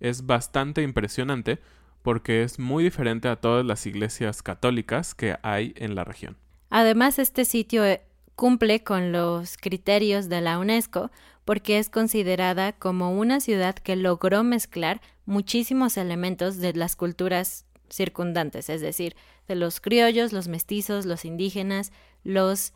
es 0.00 0.26
bastante 0.26 0.82
impresionante 0.82 1.60
porque 2.02 2.42
es 2.42 2.58
muy 2.58 2.84
diferente 2.84 3.28
a 3.28 3.36
todas 3.36 3.64
las 3.64 3.86
iglesias 3.86 4.42
católicas 4.42 5.14
que 5.14 5.36
hay 5.42 5.74
en 5.76 5.94
la 5.94 6.04
región. 6.04 6.36
Además, 6.70 7.18
este 7.18 7.44
sitio 7.44 7.84
eh, 7.84 8.02
cumple 8.34 8.84
con 8.84 9.12
los 9.12 9.56
criterios 9.56 10.28
de 10.28 10.40
la 10.40 10.58
UNESCO 10.58 11.10
porque 11.44 11.78
es 11.78 11.88
considerada 11.88 12.72
como 12.72 13.18
una 13.18 13.40
ciudad 13.40 13.74
que 13.74 13.96
logró 13.96 14.44
mezclar 14.44 15.00
muchísimos 15.24 15.96
elementos 15.96 16.58
de 16.58 16.74
las 16.74 16.94
culturas 16.94 17.64
circundantes, 17.90 18.68
es 18.68 18.80
decir, 18.80 19.16
de 19.46 19.54
los 19.54 19.80
criollos, 19.80 20.32
los 20.32 20.46
mestizos, 20.46 21.06
los 21.06 21.24
indígenas, 21.24 21.90
los 22.22 22.74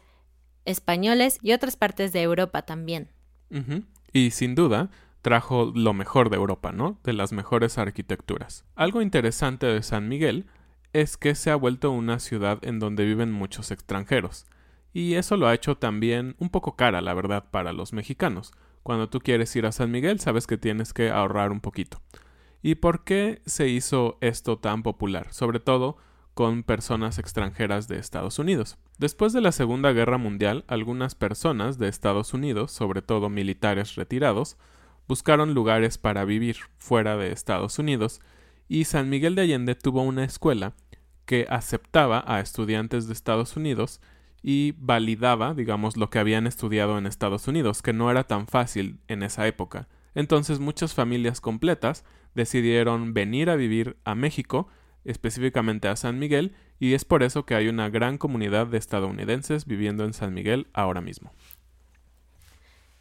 españoles 0.64 1.38
y 1.42 1.52
otras 1.52 1.76
partes 1.76 2.12
de 2.12 2.22
Europa 2.22 2.62
también. 2.62 3.10
Y 4.12 4.30
sin 4.30 4.54
duda, 4.54 4.90
trajo 5.22 5.72
lo 5.74 5.94
mejor 5.94 6.30
de 6.30 6.36
Europa, 6.36 6.72
¿no? 6.72 6.98
De 7.04 7.12
las 7.12 7.32
mejores 7.32 7.78
arquitecturas. 7.78 8.64
Algo 8.74 9.00
interesante 9.00 9.66
de 9.66 9.82
San 9.82 10.08
Miguel 10.08 10.46
es 10.92 11.16
que 11.16 11.34
se 11.34 11.50
ha 11.50 11.56
vuelto 11.56 11.90
una 11.90 12.18
ciudad 12.18 12.58
en 12.62 12.78
donde 12.78 13.04
viven 13.04 13.32
muchos 13.32 13.70
extranjeros. 13.70 14.46
Y 14.92 15.14
eso 15.14 15.36
lo 15.36 15.46
ha 15.46 15.54
hecho 15.54 15.76
también 15.76 16.36
un 16.38 16.50
poco 16.50 16.76
cara, 16.76 17.00
la 17.00 17.14
verdad, 17.14 17.46
para 17.50 17.72
los 17.72 17.92
mexicanos. 17.92 18.52
Cuando 18.82 19.08
tú 19.08 19.20
quieres 19.20 19.54
ir 19.56 19.64
a 19.64 19.72
San 19.72 19.90
Miguel, 19.90 20.20
sabes 20.20 20.46
que 20.46 20.58
tienes 20.58 20.92
que 20.92 21.10
ahorrar 21.10 21.50
un 21.52 21.60
poquito. 21.60 22.02
¿Y 22.60 22.74
por 22.74 23.04
qué 23.04 23.40
se 23.46 23.68
hizo 23.68 24.18
esto 24.20 24.58
tan 24.58 24.82
popular? 24.82 25.32
Sobre 25.32 25.60
todo 25.60 25.96
con 26.34 26.62
personas 26.62 27.18
extranjeras 27.18 27.88
de 27.88 27.98
Estados 27.98 28.38
Unidos. 28.38 28.78
Después 28.98 29.32
de 29.32 29.40
la 29.40 29.52
Segunda 29.52 29.92
Guerra 29.92 30.18
Mundial, 30.18 30.64
algunas 30.66 31.14
personas 31.14 31.78
de 31.78 31.88
Estados 31.88 32.34
Unidos, 32.34 32.72
sobre 32.72 33.02
todo 33.02 33.28
militares 33.28 33.94
retirados, 33.96 34.56
buscaron 35.08 35.54
lugares 35.54 35.98
para 35.98 36.24
vivir 36.24 36.56
fuera 36.78 37.16
de 37.16 37.32
Estados 37.32 37.78
Unidos 37.78 38.20
y 38.68 38.84
San 38.84 39.10
Miguel 39.10 39.34
de 39.34 39.42
Allende 39.42 39.74
tuvo 39.74 40.02
una 40.02 40.24
escuela 40.24 40.74
que 41.26 41.46
aceptaba 41.50 42.24
a 42.26 42.40
estudiantes 42.40 43.06
de 43.06 43.12
Estados 43.12 43.56
Unidos 43.56 44.00
y 44.42 44.74
validaba, 44.78 45.54
digamos, 45.54 45.96
lo 45.96 46.10
que 46.10 46.18
habían 46.18 46.46
estudiado 46.46 46.98
en 46.98 47.06
Estados 47.06 47.46
Unidos, 47.46 47.80
que 47.80 47.92
no 47.92 48.10
era 48.10 48.24
tan 48.24 48.46
fácil 48.46 48.98
en 49.08 49.22
esa 49.22 49.46
época. 49.46 49.88
Entonces 50.14 50.58
muchas 50.58 50.94
familias 50.94 51.40
completas 51.40 52.04
decidieron 52.34 53.14
venir 53.14 53.50
a 53.50 53.56
vivir 53.56 53.96
a 54.04 54.14
México, 54.14 54.68
específicamente 55.04 55.88
a 55.88 55.96
San 55.96 56.18
Miguel, 56.18 56.54
y 56.80 56.94
es 56.94 57.04
por 57.04 57.22
eso 57.22 57.44
que 57.44 57.54
hay 57.54 57.68
una 57.68 57.88
gran 57.88 58.18
comunidad 58.18 58.66
de 58.66 58.78
estadounidenses 58.78 59.66
viviendo 59.66 60.04
en 60.04 60.12
San 60.12 60.34
Miguel 60.34 60.66
ahora 60.72 61.00
mismo. 61.00 61.32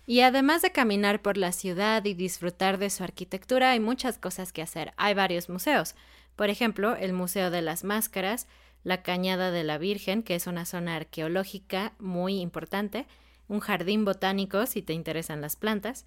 Y 0.05 0.21
además 0.21 0.61
de 0.61 0.71
caminar 0.71 1.21
por 1.21 1.37
la 1.37 1.51
ciudad 1.51 2.03
y 2.05 2.13
disfrutar 2.13 2.77
de 2.77 2.89
su 2.89 3.03
arquitectura, 3.03 3.71
hay 3.71 3.79
muchas 3.79 4.17
cosas 4.17 4.51
que 4.51 4.61
hacer. 4.61 4.93
Hay 4.97 5.13
varios 5.13 5.49
museos. 5.49 5.95
Por 6.35 6.49
ejemplo, 6.49 6.95
el 6.95 7.13
Museo 7.13 7.51
de 7.51 7.61
las 7.61 7.83
Máscaras, 7.83 8.47
la 8.83 9.03
Cañada 9.03 9.51
de 9.51 9.63
la 9.63 9.77
Virgen, 9.77 10.23
que 10.23 10.35
es 10.35 10.47
una 10.47 10.65
zona 10.65 10.95
arqueológica 10.95 11.93
muy 11.99 12.39
importante, 12.39 13.05
un 13.47 13.59
jardín 13.59 14.05
botánico 14.05 14.65
si 14.65 14.81
te 14.81 14.93
interesan 14.93 15.41
las 15.41 15.55
plantas, 15.55 16.05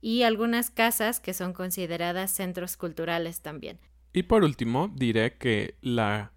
y 0.00 0.22
algunas 0.22 0.70
casas 0.70 1.20
que 1.20 1.34
son 1.34 1.52
consideradas 1.52 2.30
centros 2.30 2.76
culturales 2.76 3.40
también. 3.40 3.78
Y 4.12 4.24
por 4.24 4.44
último, 4.44 4.88
diré 4.88 5.36
que 5.36 5.76
la 5.80 6.32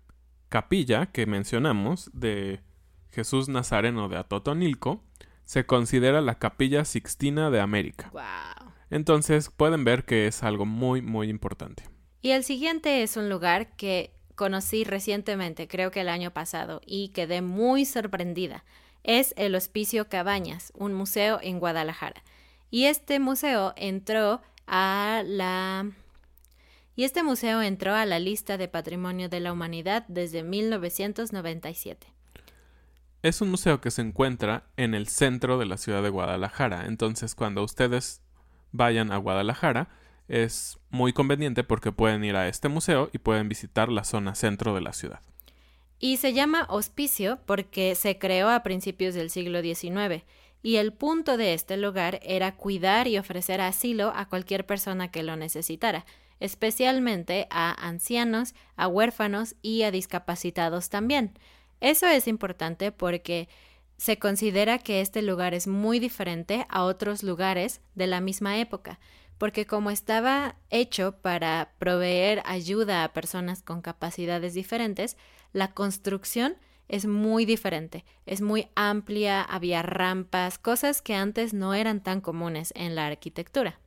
capilla 0.49 1.07
que 1.07 1.25
mencionamos 1.25 2.09
de 2.13 2.61
Jesús 3.09 3.49
Nazareno 3.49 4.07
de 4.07 4.17
Atotonilco 4.17 5.03
se 5.45 5.65
considera 5.65 6.21
la 6.21 6.35
Capilla 6.35 6.85
Sixtina 6.85 7.49
de 7.49 7.61
América. 7.61 8.11
Entonces 8.89 9.49
pueden 9.49 9.83
ver 9.83 10.05
que 10.05 10.27
es 10.27 10.43
algo 10.43 10.65
muy 10.65 11.01
muy 11.01 11.29
importante. 11.29 11.83
Y 12.21 12.31
el 12.31 12.43
siguiente 12.43 13.03
es 13.03 13.17
un 13.17 13.29
lugar 13.29 13.75
que 13.75 14.11
conocí 14.35 14.83
recientemente, 14.83 15.67
creo 15.67 15.91
que 15.91 16.01
el 16.01 16.09
año 16.09 16.31
pasado, 16.31 16.81
y 16.85 17.09
quedé 17.09 17.41
muy 17.41 17.85
sorprendida. 17.85 18.65
Es 19.03 19.33
el 19.37 19.55
Hospicio 19.55 20.09
Cabañas, 20.09 20.73
un 20.75 20.93
museo 20.93 21.39
en 21.41 21.59
Guadalajara. 21.59 22.23
Y 22.71 22.85
este 22.85 23.19
museo 23.19 23.73
entró 23.77 24.41
a 24.67 25.21
la 25.25 25.91
y 26.95 27.03
este 27.03 27.23
museo 27.23 27.61
entró 27.61 27.93
a 27.93 28.05
la 28.05 28.19
lista 28.19 28.57
de 28.57 28.69
Patrimonio 28.69 29.27
de 29.27 29.41
la 29.41 29.51
Humanidad 29.51 30.05
desde 30.07 30.43
1997. 30.43 32.07
Es 33.25 33.41
un 33.41 33.49
museo 33.49 33.81
que 33.81 33.89
se 33.89 34.03
encuentra 34.03 34.67
en 34.77 34.93
el 34.93 35.07
centro 35.07 35.57
de 35.57 35.65
la 35.65 35.77
ciudad 35.77 36.03
de 36.03 36.09
Guadalajara, 36.09 36.85
entonces 36.85 37.33
cuando 37.33 37.63
ustedes 37.63 38.21
vayan 38.71 39.11
a 39.11 39.17
Guadalajara 39.17 39.89
es 40.27 40.77
muy 40.91 41.11
conveniente 41.11 41.63
porque 41.63 41.91
pueden 41.91 42.23
ir 42.23 42.35
a 42.35 42.47
este 42.47 42.69
museo 42.69 43.09
y 43.13 43.17
pueden 43.17 43.49
visitar 43.49 43.89
la 43.89 44.03
zona 44.03 44.35
centro 44.35 44.75
de 44.75 44.81
la 44.81 44.93
ciudad. 44.93 45.21
Y 45.97 46.17
se 46.17 46.33
llama 46.33 46.67
hospicio 46.69 47.39
porque 47.47 47.95
se 47.95 48.19
creó 48.19 48.47
a 48.47 48.61
principios 48.61 49.15
del 49.15 49.31
siglo 49.31 49.63
XIX 49.63 50.23
y 50.61 50.75
el 50.75 50.93
punto 50.93 51.35
de 51.35 51.55
este 51.55 51.77
lugar 51.77 52.19
era 52.21 52.55
cuidar 52.55 53.07
y 53.07 53.17
ofrecer 53.17 53.59
asilo 53.59 54.13
a 54.15 54.29
cualquier 54.29 54.67
persona 54.67 55.09
que 55.09 55.23
lo 55.23 55.35
necesitara, 55.35 56.05
especialmente 56.39 57.47
a 57.49 57.71
ancianos, 57.87 58.53
a 58.75 58.87
huérfanos 58.87 59.55
y 59.63 59.81
a 59.81 59.89
discapacitados 59.89 60.89
también. 60.91 61.33
Eso 61.85 62.07
es 62.07 62.27
importante 62.27 62.91
porque 62.91 63.47
se 63.97 64.17
considera 64.17 64.79
que 64.79 65.01
este 65.01 65.21
lugar 65.21 65.53
es 65.53 65.67
muy 65.67 65.99
diferente 65.99 66.65
a 66.67 66.83
otros 66.83 67.21
lugares 67.21 67.79
de 67.93 68.07
la 68.07 68.21
misma 68.21 68.57
época, 68.57 68.99
porque 69.37 69.67
como 69.67 69.91
estaba 69.91 70.55
hecho 70.71 71.17
para 71.21 71.73
proveer 71.77 72.41
ayuda 72.45 73.03
a 73.03 73.13
personas 73.13 73.61
con 73.61 73.83
capacidades 73.83 74.55
diferentes, 74.55 75.15
la 75.53 75.73
construcción 75.73 76.57
es 76.87 77.05
muy 77.05 77.45
diferente, 77.45 78.03
es 78.25 78.41
muy 78.41 78.67
amplia, 78.73 79.43
había 79.43 79.83
rampas, 79.83 80.57
cosas 80.57 81.03
que 81.03 81.13
antes 81.13 81.53
no 81.53 81.75
eran 81.75 82.01
tan 82.01 82.19
comunes 82.19 82.73
en 82.75 82.95
la 82.95 83.05
arquitectura. 83.05 83.79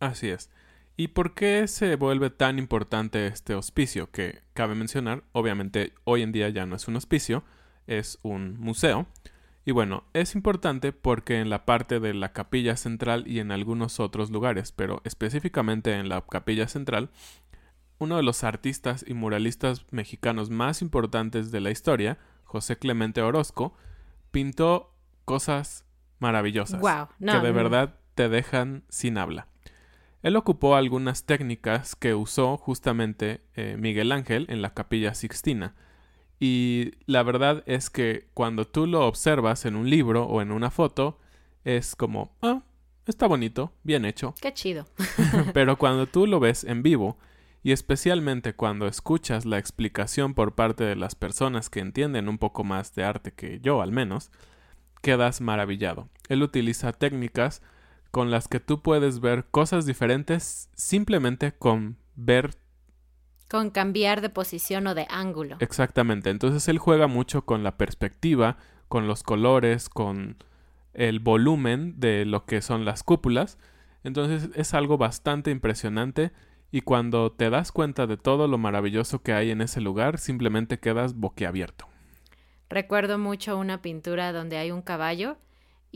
Así 0.00 0.30
es. 0.30 0.48
¿Y 0.96 1.08
por 1.08 1.34
qué 1.34 1.66
se 1.66 1.96
vuelve 1.96 2.30
tan 2.30 2.58
importante 2.58 3.26
este 3.26 3.54
hospicio? 3.54 4.10
Que 4.12 4.42
cabe 4.52 4.76
mencionar, 4.76 5.24
obviamente 5.32 5.92
hoy 6.04 6.22
en 6.22 6.30
día 6.30 6.48
ya 6.50 6.66
no 6.66 6.76
es 6.76 6.86
un 6.86 6.94
hospicio, 6.94 7.42
es 7.88 8.18
un 8.22 8.58
museo. 8.60 9.06
Y 9.64 9.72
bueno, 9.72 10.04
es 10.12 10.36
importante 10.36 10.92
porque 10.92 11.40
en 11.40 11.50
la 11.50 11.64
parte 11.64 11.98
de 11.98 12.14
la 12.14 12.32
capilla 12.32 12.76
central 12.76 13.24
y 13.26 13.40
en 13.40 13.50
algunos 13.50 13.98
otros 13.98 14.30
lugares, 14.30 14.70
pero 14.72 15.00
específicamente 15.04 15.94
en 15.94 16.08
la 16.08 16.20
capilla 16.20 16.68
central, 16.68 17.10
uno 17.98 18.16
de 18.16 18.22
los 18.22 18.44
artistas 18.44 19.04
y 19.08 19.14
muralistas 19.14 19.86
mexicanos 19.90 20.50
más 20.50 20.80
importantes 20.80 21.50
de 21.50 21.60
la 21.60 21.70
historia, 21.70 22.18
José 22.44 22.76
Clemente 22.76 23.20
Orozco, 23.20 23.74
pintó 24.30 24.94
cosas 25.24 25.86
maravillosas 26.20 26.80
que 27.18 27.38
de 27.40 27.52
verdad 27.52 27.98
te 28.14 28.28
dejan 28.28 28.84
sin 28.88 29.18
habla. 29.18 29.48
Él 30.24 30.36
ocupó 30.36 30.74
algunas 30.74 31.26
técnicas 31.26 31.94
que 31.94 32.14
usó 32.14 32.56
justamente 32.56 33.42
eh, 33.56 33.76
Miguel 33.78 34.10
Ángel 34.10 34.46
en 34.48 34.62
la 34.62 34.72
capilla 34.72 35.12
Sixtina. 35.12 35.74
Y 36.40 36.92
la 37.04 37.22
verdad 37.22 37.62
es 37.66 37.90
que 37.90 38.26
cuando 38.32 38.66
tú 38.66 38.86
lo 38.86 39.06
observas 39.06 39.66
en 39.66 39.76
un 39.76 39.90
libro 39.90 40.24
o 40.24 40.40
en 40.40 40.50
una 40.50 40.70
foto, 40.70 41.20
es 41.62 41.94
como, 41.94 42.34
ah, 42.40 42.62
está 43.04 43.26
bonito, 43.26 43.74
bien 43.82 44.06
hecho. 44.06 44.34
Qué 44.40 44.54
chido. 44.54 44.86
Pero 45.52 45.76
cuando 45.76 46.06
tú 46.06 46.26
lo 46.26 46.40
ves 46.40 46.64
en 46.64 46.82
vivo, 46.82 47.18
y 47.62 47.72
especialmente 47.72 48.54
cuando 48.54 48.86
escuchas 48.86 49.44
la 49.44 49.58
explicación 49.58 50.32
por 50.32 50.54
parte 50.54 50.84
de 50.84 50.96
las 50.96 51.14
personas 51.14 51.68
que 51.68 51.80
entienden 51.80 52.30
un 52.30 52.38
poco 52.38 52.64
más 52.64 52.94
de 52.94 53.04
arte 53.04 53.32
que 53.32 53.60
yo 53.60 53.82
al 53.82 53.92
menos, 53.92 54.30
quedas 55.02 55.42
maravillado. 55.42 56.08
Él 56.30 56.42
utiliza 56.42 56.94
técnicas 56.94 57.60
con 58.14 58.30
las 58.30 58.46
que 58.46 58.60
tú 58.60 58.80
puedes 58.80 59.18
ver 59.18 59.46
cosas 59.50 59.86
diferentes 59.86 60.70
simplemente 60.76 61.50
con 61.50 61.96
ver 62.14 62.54
con 63.50 63.70
cambiar 63.70 64.20
de 64.20 64.30
posición 64.30 64.86
o 64.86 64.94
de 64.94 65.08
ángulo. 65.10 65.56
Exactamente. 65.58 66.30
Entonces 66.30 66.68
él 66.68 66.78
juega 66.78 67.08
mucho 67.08 67.44
con 67.44 67.64
la 67.64 67.76
perspectiva, 67.76 68.56
con 68.86 69.08
los 69.08 69.24
colores, 69.24 69.88
con 69.88 70.36
el 70.92 71.18
volumen 71.18 71.98
de 71.98 72.24
lo 72.24 72.46
que 72.46 72.62
son 72.62 72.84
las 72.84 73.02
cúpulas. 73.02 73.58
Entonces 74.04 74.48
es 74.54 74.74
algo 74.74 74.96
bastante 74.96 75.50
impresionante 75.50 76.30
y 76.70 76.82
cuando 76.82 77.32
te 77.32 77.50
das 77.50 77.72
cuenta 77.72 78.06
de 78.06 78.16
todo 78.16 78.46
lo 78.46 78.58
maravilloso 78.58 79.24
que 79.24 79.32
hay 79.32 79.50
en 79.50 79.60
ese 79.60 79.80
lugar, 79.80 80.18
simplemente 80.18 80.78
quedas 80.78 81.14
boquiabierto. 81.14 81.88
Recuerdo 82.70 83.18
mucho 83.18 83.58
una 83.58 83.82
pintura 83.82 84.32
donde 84.32 84.56
hay 84.56 84.70
un 84.70 84.82
caballo 84.82 85.36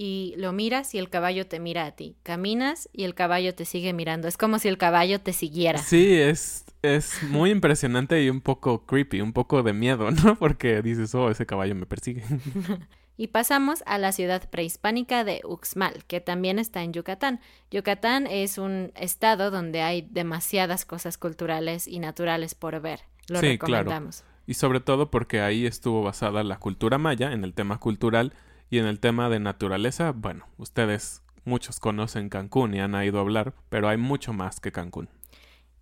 y 0.01 0.35
lo 0.37 0.53
miras 0.53 0.95
y 0.95 0.99
el 0.99 1.11
caballo 1.11 1.49
te 1.49 1.59
mira 1.59 1.85
a 1.85 1.91
ti. 1.91 2.15
Caminas 2.23 2.89
y 2.93 3.03
el 3.03 3.17
caballo 3.17 3.57
te 3.57 3.65
sigue 3.65 3.93
mirando. 3.93 4.29
Es 4.29 4.37
como 4.37 4.61
si 4.61 4.69
el 4.69 4.79
caballo 4.79 5.21
te 5.21 5.33
siguiera. 5.33 5.81
Sí, 5.81 6.15
es, 6.15 6.67
es 6.83 7.21
muy 7.25 7.51
impresionante 7.51 8.23
y 8.23 8.31
un 8.31 8.41
poco 8.41 8.87
creepy, 8.87 9.21
un 9.21 9.33
poco 9.33 9.65
de 9.65 9.73
miedo, 9.73 10.13
¿no? 10.13 10.37
Porque 10.39 10.83
dices, 10.83 11.13
oh, 11.17 11.33
ese 11.33 11.47
caballo 11.47 11.75
me 11.75 11.85
persigue. 11.85 12.23
y 13.17 13.27
pasamos 13.27 13.83
a 13.87 13.99
la 13.99 14.13
ciudad 14.13 14.49
prehispánica 14.49 15.25
de 15.25 15.41
Uxmal, 15.43 16.05
que 16.05 16.21
también 16.21 16.61
está 16.61 16.85
en 16.85 16.93
Yucatán. 16.93 17.41
Yucatán 17.73 18.29
es 18.29 18.57
un 18.57 18.93
estado 18.95 19.51
donde 19.51 19.83
hay 19.83 20.03
demasiadas 20.03 20.85
cosas 20.85 21.19
culturales 21.19 21.89
y 21.89 21.99
naturales 21.99 22.55
por 22.55 22.81
ver. 22.81 23.01
Lo 23.27 23.41
sí, 23.41 23.49
recomendamos. 23.49 24.21
Claro. 24.21 24.39
Y 24.47 24.55
sobre 24.55 24.79
todo 24.79 25.11
porque 25.11 25.41
ahí 25.41 25.67
estuvo 25.67 26.05
basada 26.05 26.45
la 26.45 26.61
cultura 26.61 26.99
maya 26.99 27.33
en 27.33 27.43
el 27.43 27.53
tema 27.53 27.79
cultural 27.81 28.33
y 28.71 28.79
en 28.79 28.87
el 28.87 29.01
tema 29.01 29.29
de 29.29 29.41
naturaleza, 29.41 30.13
bueno, 30.13 30.47
ustedes 30.57 31.23
muchos 31.45 31.81
conocen 31.81 32.29
Cancún 32.29 32.75
y 32.75 32.81
han 32.81 32.95
ido 33.03 33.19
a 33.19 33.23
hablar, 33.23 33.55
pero 33.69 33.89
hay 33.89 33.97
mucho 33.97 34.33
más 34.33 34.61
que 34.61 34.73
Cancún. 34.73 35.09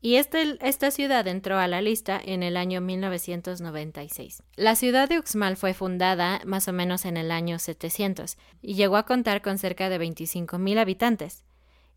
Y 0.00 0.16
este, 0.16 0.56
esta 0.60 0.90
ciudad 0.90 1.26
entró 1.26 1.58
a 1.58 1.66
la 1.66 1.80
lista 1.80 2.20
en 2.24 2.42
el 2.42 2.56
año 2.56 2.80
1996. 2.80 4.42
La 4.54 4.76
ciudad 4.76 5.08
de 5.08 5.18
Uxmal 5.18 5.56
fue 5.56 5.74
fundada 5.74 6.40
más 6.44 6.68
o 6.68 6.72
menos 6.72 7.04
en 7.04 7.16
el 7.16 7.32
año 7.32 7.58
700 7.58 8.36
y 8.62 8.74
llegó 8.74 8.98
a 8.98 9.06
contar 9.06 9.42
con 9.42 9.58
cerca 9.58 9.88
de 9.88 9.98
25.000 9.98 10.78
habitantes. 10.78 11.44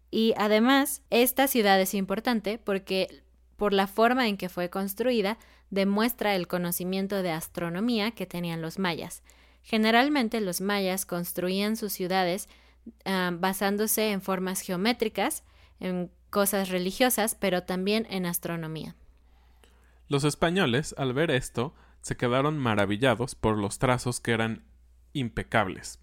Y 0.09 0.33
además, 0.37 1.03
esta 1.11 1.47
ciudad 1.47 1.79
es 1.79 1.93
importante 1.93 2.57
porque 2.57 3.21
por 3.57 3.73
la 3.73 3.85
forma 3.85 4.27
en 4.27 4.37
que 4.37 4.49
fue 4.49 4.69
construida, 4.71 5.37
demuestra 5.69 6.33
el 6.33 6.47
conocimiento 6.47 7.21
de 7.21 7.31
astronomía 7.31 8.11
que 8.11 8.25
tenían 8.25 8.61
los 8.61 8.79
mayas. 8.79 9.21
Generalmente 9.63 10.41
los 10.41 10.61
mayas 10.61 11.05
construían 11.05 11.75
sus 11.75 11.93
ciudades 11.93 12.47
ah, 13.05 13.31
basándose 13.33 14.11
en 14.11 14.21
formas 14.21 14.61
geométricas, 14.61 15.43
en 15.79 16.11
cosas 16.29 16.69
religiosas, 16.69 17.35
pero 17.35 17.63
también 17.63 18.07
en 18.09 18.25
astronomía. 18.25 18.95
Los 20.07 20.23
españoles, 20.23 20.95
al 20.97 21.13
ver 21.13 21.31
esto, 21.31 21.73
se 22.01 22.17
quedaron 22.17 22.57
maravillados 22.57 23.35
por 23.35 23.57
los 23.57 23.79
trazos 23.79 24.19
que 24.19 24.31
eran 24.31 24.63
impecables 25.13 25.99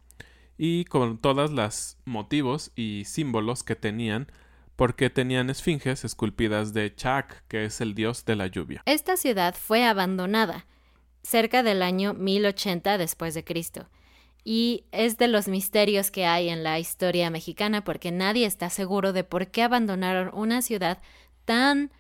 y 0.59 0.85
con 0.85 1.19
todas 1.19 1.51
las 1.53 1.99
motivos 2.05 2.73
y 2.75 3.05
símbolos 3.05 3.63
que 3.63 3.77
tenían 3.77 4.31
porque 4.77 5.09
tenían 5.09 5.49
esfinges 5.49 6.05
esculpidas 6.05 6.75
de 6.75 6.95
Chak, 6.95 7.45
que 7.49 7.65
es 7.65 7.81
el 7.81 7.95
dios 7.95 8.27
de 8.27 8.37
la 8.37 8.47
lluvia. 8.47 8.83
Esta 8.85 9.17
ciudad 9.17 9.55
fue 9.55 9.85
abandonada 9.85 10.67
cerca 11.27 11.63
del 11.63 11.83
año 11.83 12.15
1080 12.15 12.99
después 12.99 13.35
de 13.35 13.45
Cristo. 13.45 13.89
Y 14.45 14.85
es 14.93 15.19
de 15.19 15.27
los 15.27 15.49
misterios 15.49 16.13
que 16.13 16.25
hay 16.25 16.49
en 16.49 16.63
la 16.63 16.79
historia 16.79 17.31
mexicana 17.31 17.83
porque 17.83 18.13
nadie 18.13 18.47
está 18.47 18.71
seguro 18.71 19.13
de 19.13 19.25
por 19.25 19.49
qué 19.49 19.65
abandonaron 19.65 20.31
una 20.33 20.63
ciudad 20.63 21.03
tan 21.45 21.91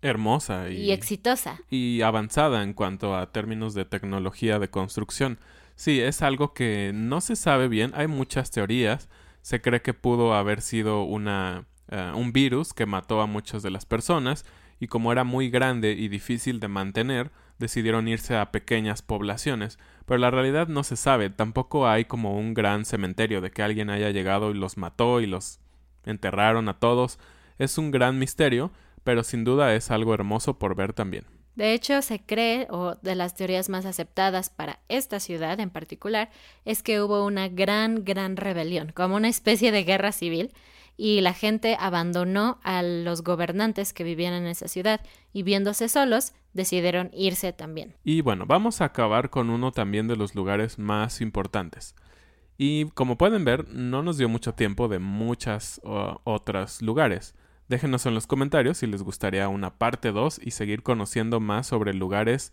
hermosa 0.00 0.70
y, 0.70 0.90
exitosa. 0.90 1.60
Y 1.68 2.00
avanzada 2.00 2.62
en 2.62 2.72
cuanto 2.72 3.14
a 3.14 3.30
términos 3.30 3.74
de 3.74 3.84
tecnología 3.84 4.58
de 4.58 4.70
construcción. 4.70 5.38
Sí, 5.74 6.00
es 6.00 6.22
algo 6.22 6.54
que 6.54 6.92
no 6.94 7.20
se 7.20 7.36
sabe 7.36 7.68
bien, 7.68 7.92
hay 7.94 8.06
muchas 8.06 8.50
teorías. 8.50 9.10
Se 9.42 9.60
cree 9.60 9.82
que 9.82 9.92
pudo 9.92 10.34
haber 10.34 10.62
sido 10.62 11.02
una, 11.02 11.66
eh, 11.88 12.12
un 12.14 12.32
virus 12.32 12.72
que 12.72 12.86
mató 12.86 13.20
a 13.20 13.26
muchas 13.26 13.62
de 13.62 13.70
las 13.70 13.84
personas 13.84 14.46
y 14.80 14.86
como 14.86 15.12
era 15.12 15.24
muy 15.24 15.50
grande 15.50 15.92
y 15.92 16.08
difícil 16.08 16.58
de 16.58 16.68
mantener, 16.68 17.30
decidieron 17.62 18.08
irse 18.08 18.36
a 18.36 18.50
pequeñas 18.50 19.00
poblaciones, 19.00 19.78
pero 20.04 20.18
la 20.18 20.30
realidad 20.30 20.66
no 20.66 20.82
se 20.82 20.96
sabe, 20.96 21.30
tampoco 21.30 21.88
hay 21.88 22.04
como 22.04 22.36
un 22.36 22.54
gran 22.54 22.84
cementerio 22.84 23.40
de 23.40 23.52
que 23.52 23.62
alguien 23.62 23.88
haya 23.88 24.10
llegado 24.10 24.50
y 24.50 24.54
los 24.54 24.76
mató 24.76 25.20
y 25.20 25.26
los 25.26 25.60
enterraron 26.04 26.68
a 26.68 26.78
todos. 26.80 27.20
Es 27.58 27.78
un 27.78 27.92
gran 27.92 28.18
misterio, 28.18 28.72
pero 29.04 29.22
sin 29.22 29.44
duda 29.44 29.74
es 29.74 29.92
algo 29.92 30.12
hermoso 30.12 30.58
por 30.58 30.74
ver 30.74 30.92
también. 30.92 31.24
De 31.54 31.72
hecho, 31.72 32.02
se 32.02 32.18
cree, 32.18 32.66
o 32.70 32.96
de 33.02 33.14
las 33.14 33.36
teorías 33.36 33.68
más 33.68 33.84
aceptadas 33.84 34.50
para 34.50 34.80
esta 34.88 35.20
ciudad 35.20 35.60
en 35.60 35.70
particular, 35.70 36.30
es 36.64 36.82
que 36.82 37.00
hubo 37.00 37.24
una 37.24 37.48
gran, 37.48 38.04
gran 38.04 38.36
rebelión, 38.36 38.90
como 38.92 39.16
una 39.16 39.28
especie 39.28 39.70
de 39.70 39.84
guerra 39.84 40.10
civil, 40.10 40.52
y 40.96 41.20
la 41.20 41.32
gente 41.32 41.76
abandonó 41.78 42.58
a 42.62 42.82
los 42.82 43.22
gobernantes 43.22 43.92
que 43.92 44.04
vivían 44.04 44.34
en 44.34 44.46
esa 44.46 44.68
ciudad 44.68 45.00
y 45.32 45.42
viéndose 45.42 45.88
solos 45.88 46.32
decidieron 46.52 47.10
irse 47.12 47.52
también. 47.52 47.94
Y 48.04 48.20
bueno, 48.20 48.44
vamos 48.46 48.80
a 48.80 48.86
acabar 48.86 49.30
con 49.30 49.50
uno 49.50 49.72
también 49.72 50.08
de 50.08 50.16
los 50.16 50.34
lugares 50.34 50.78
más 50.78 51.20
importantes. 51.20 51.94
Y 52.58 52.86
como 52.90 53.16
pueden 53.16 53.44
ver, 53.44 53.68
no 53.70 54.02
nos 54.02 54.18
dio 54.18 54.28
mucho 54.28 54.54
tiempo 54.54 54.88
de 54.88 54.98
muchas 54.98 55.80
otros 55.82 56.82
lugares. 56.82 57.34
Déjenos 57.68 58.04
en 58.06 58.14
los 58.14 58.26
comentarios 58.26 58.78
si 58.78 58.86
les 58.86 59.02
gustaría 59.02 59.48
una 59.48 59.78
parte 59.78 60.12
2 60.12 60.40
y 60.42 60.50
seguir 60.50 60.82
conociendo 60.82 61.40
más 61.40 61.66
sobre 61.66 61.94
lugares 61.94 62.52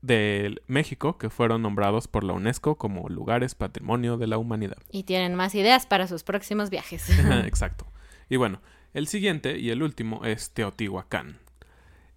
de 0.00 0.60
México 0.66 1.18
que 1.18 1.30
fueron 1.30 1.62
nombrados 1.62 2.08
por 2.08 2.24
la 2.24 2.32
UNESCO 2.32 2.76
como 2.76 3.08
lugares 3.08 3.54
patrimonio 3.54 4.16
de 4.16 4.26
la 4.26 4.38
humanidad. 4.38 4.78
Y 4.90 5.04
tienen 5.04 5.34
más 5.34 5.54
ideas 5.54 5.86
para 5.86 6.06
sus 6.06 6.22
próximos 6.22 6.70
viajes. 6.70 7.08
Exacto. 7.44 7.86
Y 8.28 8.36
bueno, 8.36 8.60
el 8.94 9.06
siguiente 9.06 9.58
y 9.58 9.70
el 9.70 9.82
último 9.82 10.24
es 10.24 10.52
Teotihuacán. 10.52 11.38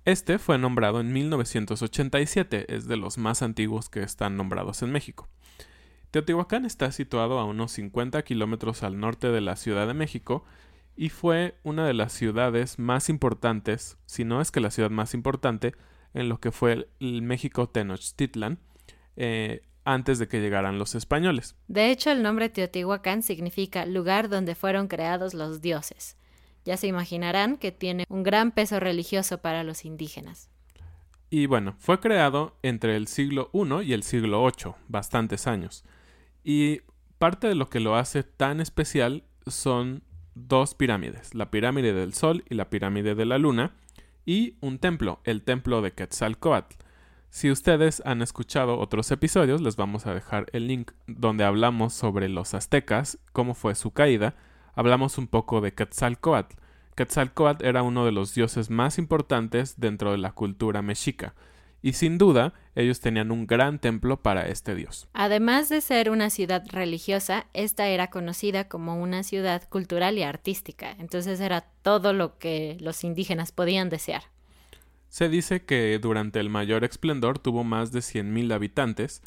Este 0.03 0.39
fue 0.39 0.57
nombrado 0.57 0.99
en 0.99 1.13
1987, 1.13 2.73
es 2.73 2.87
de 2.87 2.97
los 2.97 3.17
más 3.17 3.43
antiguos 3.43 3.87
que 3.89 4.01
están 4.01 4.35
nombrados 4.35 4.81
en 4.81 4.91
México. 4.91 5.29
Teotihuacán 6.09 6.65
está 6.65 6.91
situado 6.91 7.39
a 7.39 7.45
unos 7.45 7.71
50 7.73 8.21
kilómetros 8.23 8.83
al 8.83 8.99
norte 8.99 9.27
de 9.27 9.41
la 9.41 9.55
Ciudad 9.55 9.87
de 9.87 9.93
México 9.93 10.43
y 10.95 11.09
fue 11.09 11.55
una 11.63 11.85
de 11.85 11.93
las 11.93 12.13
ciudades 12.13 12.79
más 12.79 13.09
importantes, 13.09 13.97
si 14.07 14.25
no 14.25 14.41
es 14.41 14.51
que 14.51 14.59
la 14.59 14.71
ciudad 14.71 14.89
más 14.89 15.13
importante, 15.13 15.73
en 16.13 16.29
lo 16.29 16.39
que 16.39 16.51
fue 16.51 16.87
el 16.99 17.21
México 17.21 17.67
Tenochtitlan, 17.69 18.59
eh, 19.15 19.61
antes 19.83 20.19
de 20.19 20.27
que 20.27 20.41
llegaran 20.41 20.77
los 20.77 20.95
españoles. 20.95 21.55
De 21.67 21.91
hecho, 21.91 22.11
el 22.11 22.21
nombre 22.21 22.49
Teotihuacán 22.49 23.23
significa 23.23 23.85
lugar 23.85 24.29
donde 24.29 24.55
fueron 24.55 24.87
creados 24.87 25.33
los 25.33 25.61
dioses. 25.61 26.17
Ya 26.65 26.77
se 26.77 26.87
imaginarán 26.87 27.57
que 27.57 27.71
tiene 27.71 28.05
un 28.07 28.23
gran 28.23 28.51
peso 28.51 28.79
religioso 28.79 29.39
para 29.39 29.63
los 29.63 29.83
indígenas. 29.85 30.49
Y 31.29 31.45
bueno, 31.45 31.75
fue 31.79 31.99
creado 31.99 32.57
entre 32.61 32.95
el 32.95 33.07
siglo 33.07 33.49
I 33.53 33.89
y 33.89 33.93
el 33.93 34.03
siglo 34.03 34.45
VIII, 34.45 34.73
bastantes 34.87 35.47
años. 35.47 35.83
Y 36.43 36.81
parte 37.17 37.47
de 37.47 37.55
lo 37.55 37.69
que 37.69 37.79
lo 37.79 37.95
hace 37.95 38.23
tan 38.23 38.59
especial 38.59 39.23
son 39.47 40.03
dos 40.35 40.75
pirámides, 40.75 41.33
la 41.33 41.49
pirámide 41.49 41.93
del 41.93 42.13
Sol 42.13 42.43
y 42.49 42.55
la 42.55 42.69
pirámide 42.69 43.15
de 43.15 43.25
la 43.25 43.37
Luna, 43.37 43.75
y 44.25 44.55
un 44.61 44.79
templo, 44.79 45.19
el 45.23 45.43
templo 45.43 45.81
de 45.81 45.93
Quetzalcoatl. 45.93 46.75
Si 47.29 47.49
ustedes 47.49 48.01
han 48.05 48.21
escuchado 48.21 48.77
otros 48.77 49.09
episodios, 49.11 49.61
les 49.61 49.77
vamos 49.77 50.05
a 50.05 50.13
dejar 50.13 50.47
el 50.51 50.67
link 50.67 50.91
donde 51.07 51.45
hablamos 51.45 51.93
sobre 51.93 52.27
los 52.27 52.53
aztecas, 52.53 53.19
cómo 53.31 53.53
fue 53.53 53.73
su 53.75 53.91
caída, 53.91 54.35
hablamos 54.75 55.17
un 55.17 55.27
poco 55.27 55.61
de 55.61 55.73
Quetzalcoatl. 55.73 56.57
Quetzalcoatl 56.95 57.65
era 57.65 57.83
uno 57.83 58.05
de 58.05 58.11
los 58.11 58.35
dioses 58.35 58.69
más 58.69 58.97
importantes 58.97 59.79
dentro 59.79 60.11
de 60.11 60.17
la 60.17 60.33
cultura 60.33 60.81
mexica, 60.81 61.33
y 61.81 61.93
sin 61.93 62.17
duda 62.17 62.53
ellos 62.75 62.99
tenían 62.99 63.31
un 63.31 63.47
gran 63.47 63.79
templo 63.79 64.21
para 64.21 64.47
este 64.47 64.75
dios. 64.75 65.07
Además 65.13 65.69
de 65.69 65.81
ser 65.81 66.09
una 66.09 66.29
ciudad 66.29 66.63
religiosa, 66.71 67.47
esta 67.53 67.87
era 67.87 68.09
conocida 68.09 68.67
como 68.67 69.01
una 69.01 69.23
ciudad 69.23 69.67
cultural 69.69 70.17
y 70.17 70.23
artística, 70.23 70.91
entonces 70.99 71.39
era 71.39 71.61
todo 71.81 72.13
lo 72.13 72.37
que 72.37 72.77
los 72.79 73.03
indígenas 73.03 73.51
podían 73.51 73.89
desear. 73.89 74.23
Se 75.09 75.27
dice 75.27 75.65
que 75.65 75.99
durante 75.99 76.39
el 76.39 76.49
mayor 76.49 76.85
esplendor 76.85 77.37
tuvo 77.37 77.65
más 77.65 77.91
de 77.91 77.99
100.000 77.99 78.53
habitantes 78.53 79.21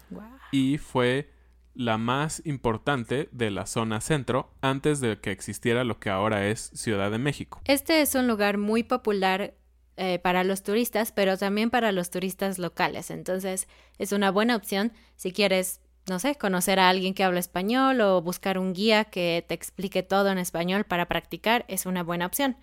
y 0.51 0.79
fue 0.79 1.31
la 1.75 1.99
más 1.99 2.41
importante 2.47 3.29
de 3.33 3.51
la 3.51 3.67
zona 3.67 4.01
centro 4.01 4.51
antes 4.63 5.01
de 5.01 5.21
que 5.21 5.33
existiera 5.33 5.85
lo 5.85 5.99
que 5.99 6.09
ahora 6.09 6.47
es 6.47 6.71
Ciudad 6.75 7.11
de 7.11 7.19
México. 7.19 7.61
Este 7.67 8.01
es 8.01 8.15
un 8.15 8.29
lugar 8.29 8.57
muy 8.57 8.83
popular 8.83 9.55
eh, 9.97 10.19
para 10.19 10.45
los 10.45 10.63
turistas, 10.63 11.13
pero 11.13 11.39
también 11.39 11.71
para 11.71 11.93
los 11.93 12.11
turistas 12.11 12.59
locales. 12.59 13.11
Entonces 13.11 13.69
es 13.99 14.13
una 14.13 14.31
buena 14.31 14.57
opción 14.57 14.93
si 15.17 15.33
quieres, 15.33 15.81
no 16.09 16.19
sé, 16.19 16.35
conocer 16.35 16.81
a 16.81 16.89
alguien 16.89 17.15
que 17.15 17.25
habla 17.25 17.41
español 17.41 18.01
o 18.01 18.21
buscar 18.21 18.59
un 18.59 18.73
guía 18.73 19.05
que 19.05 19.45
te 19.47 19.55
explique 19.55 20.03
todo 20.03 20.31
en 20.31 20.39
español 20.39 20.85
para 20.85 21.07
practicar, 21.07 21.65
es 21.69 21.87
una 21.87 22.03
buena 22.03 22.27
opción 22.27 22.57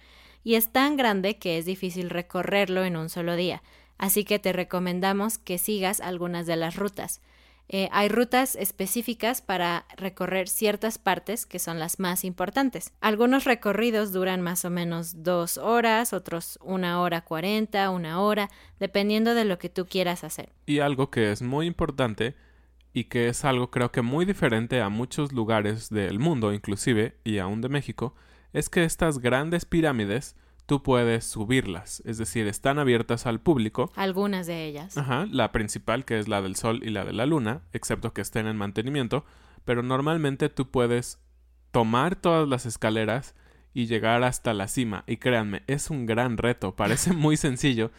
y 0.43 0.55
es 0.55 0.71
tan 0.71 0.97
grande 0.97 1.37
que 1.37 1.57
es 1.57 1.65
difícil 1.65 2.09
recorrerlo 2.09 2.83
en 2.83 2.97
un 2.97 3.09
solo 3.09 3.35
día, 3.35 3.63
así 3.97 4.23
que 4.23 4.39
te 4.39 4.53
recomendamos 4.53 5.37
que 5.37 5.57
sigas 5.57 6.01
algunas 6.01 6.45
de 6.45 6.55
las 6.55 6.75
rutas. 6.75 7.21
Eh, 7.69 7.87
hay 7.91 8.09
rutas 8.09 8.55
específicas 8.55 9.41
para 9.41 9.85
recorrer 9.95 10.49
ciertas 10.49 10.97
partes 10.97 11.45
que 11.45 11.59
son 11.59 11.79
las 11.79 11.99
más 11.99 12.25
importantes. 12.25 12.91
Algunos 12.99 13.45
recorridos 13.45 14.11
duran 14.11 14.41
más 14.41 14.65
o 14.65 14.69
menos 14.69 15.23
dos 15.23 15.57
horas, 15.57 16.11
otros 16.11 16.59
una 16.61 16.99
hora 16.99 17.21
cuarenta, 17.21 17.89
una 17.89 18.19
hora, 18.19 18.49
dependiendo 18.79 19.33
de 19.35 19.45
lo 19.45 19.57
que 19.57 19.69
tú 19.69 19.85
quieras 19.85 20.23
hacer. 20.23 20.49
Y 20.65 20.79
algo 20.79 21.09
que 21.09 21.31
es 21.31 21.41
muy 21.41 21.65
importante 21.65 22.35
y 22.93 23.05
que 23.05 23.29
es 23.29 23.45
algo 23.45 23.71
creo 23.71 23.91
que 23.91 24.01
muy 24.01 24.25
diferente 24.25 24.81
a 24.81 24.89
muchos 24.89 25.31
lugares 25.31 25.89
del 25.89 26.19
mundo 26.19 26.53
inclusive 26.53 27.17
y 27.23 27.37
aún 27.37 27.61
de 27.61 27.69
México, 27.69 28.15
es 28.53 28.69
que 28.69 28.83
estas 28.83 29.19
grandes 29.19 29.65
pirámides 29.65 30.35
tú 30.71 30.81
puedes 30.81 31.25
subirlas, 31.25 32.01
es 32.05 32.17
decir, 32.17 32.47
están 32.47 32.79
abiertas 32.79 33.25
al 33.25 33.41
público. 33.41 33.91
Algunas 33.97 34.47
de 34.47 34.67
ellas. 34.67 34.97
Ajá, 34.97 35.27
la 35.29 35.51
principal 35.51 36.05
que 36.05 36.17
es 36.17 36.29
la 36.29 36.41
del 36.41 36.55
Sol 36.55 36.79
y 36.81 36.91
la 36.91 37.03
de 37.03 37.11
la 37.11 37.25
Luna, 37.25 37.63
excepto 37.73 38.13
que 38.13 38.21
estén 38.21 38.47
en 38.47 38.55
mantenimiento, 38.55 39.25
pero 39.65 39.83
normalmente 39.83 40.47
tú 40.47 40.71
puedes 40.71 41.19
tomar 41.71 42.15
todas 42.15 42.47
las 42.47 42.65
escaleras 42.65 43.35
y 43.73 43.87
llegar 43.87 44.23
hasta 44.23 44.53
la 44.53 44.69
cima. 44.69 45.03
Y 45.07 45.17
créanme, 45.17 45.63
es 45.67 45.89
un 45.89 46.05
gran 46.05 46.37
reto, 46.37 46.73
parece 46.73 47.11
muy 47.17 47.35
sencillo, 47.35 47.91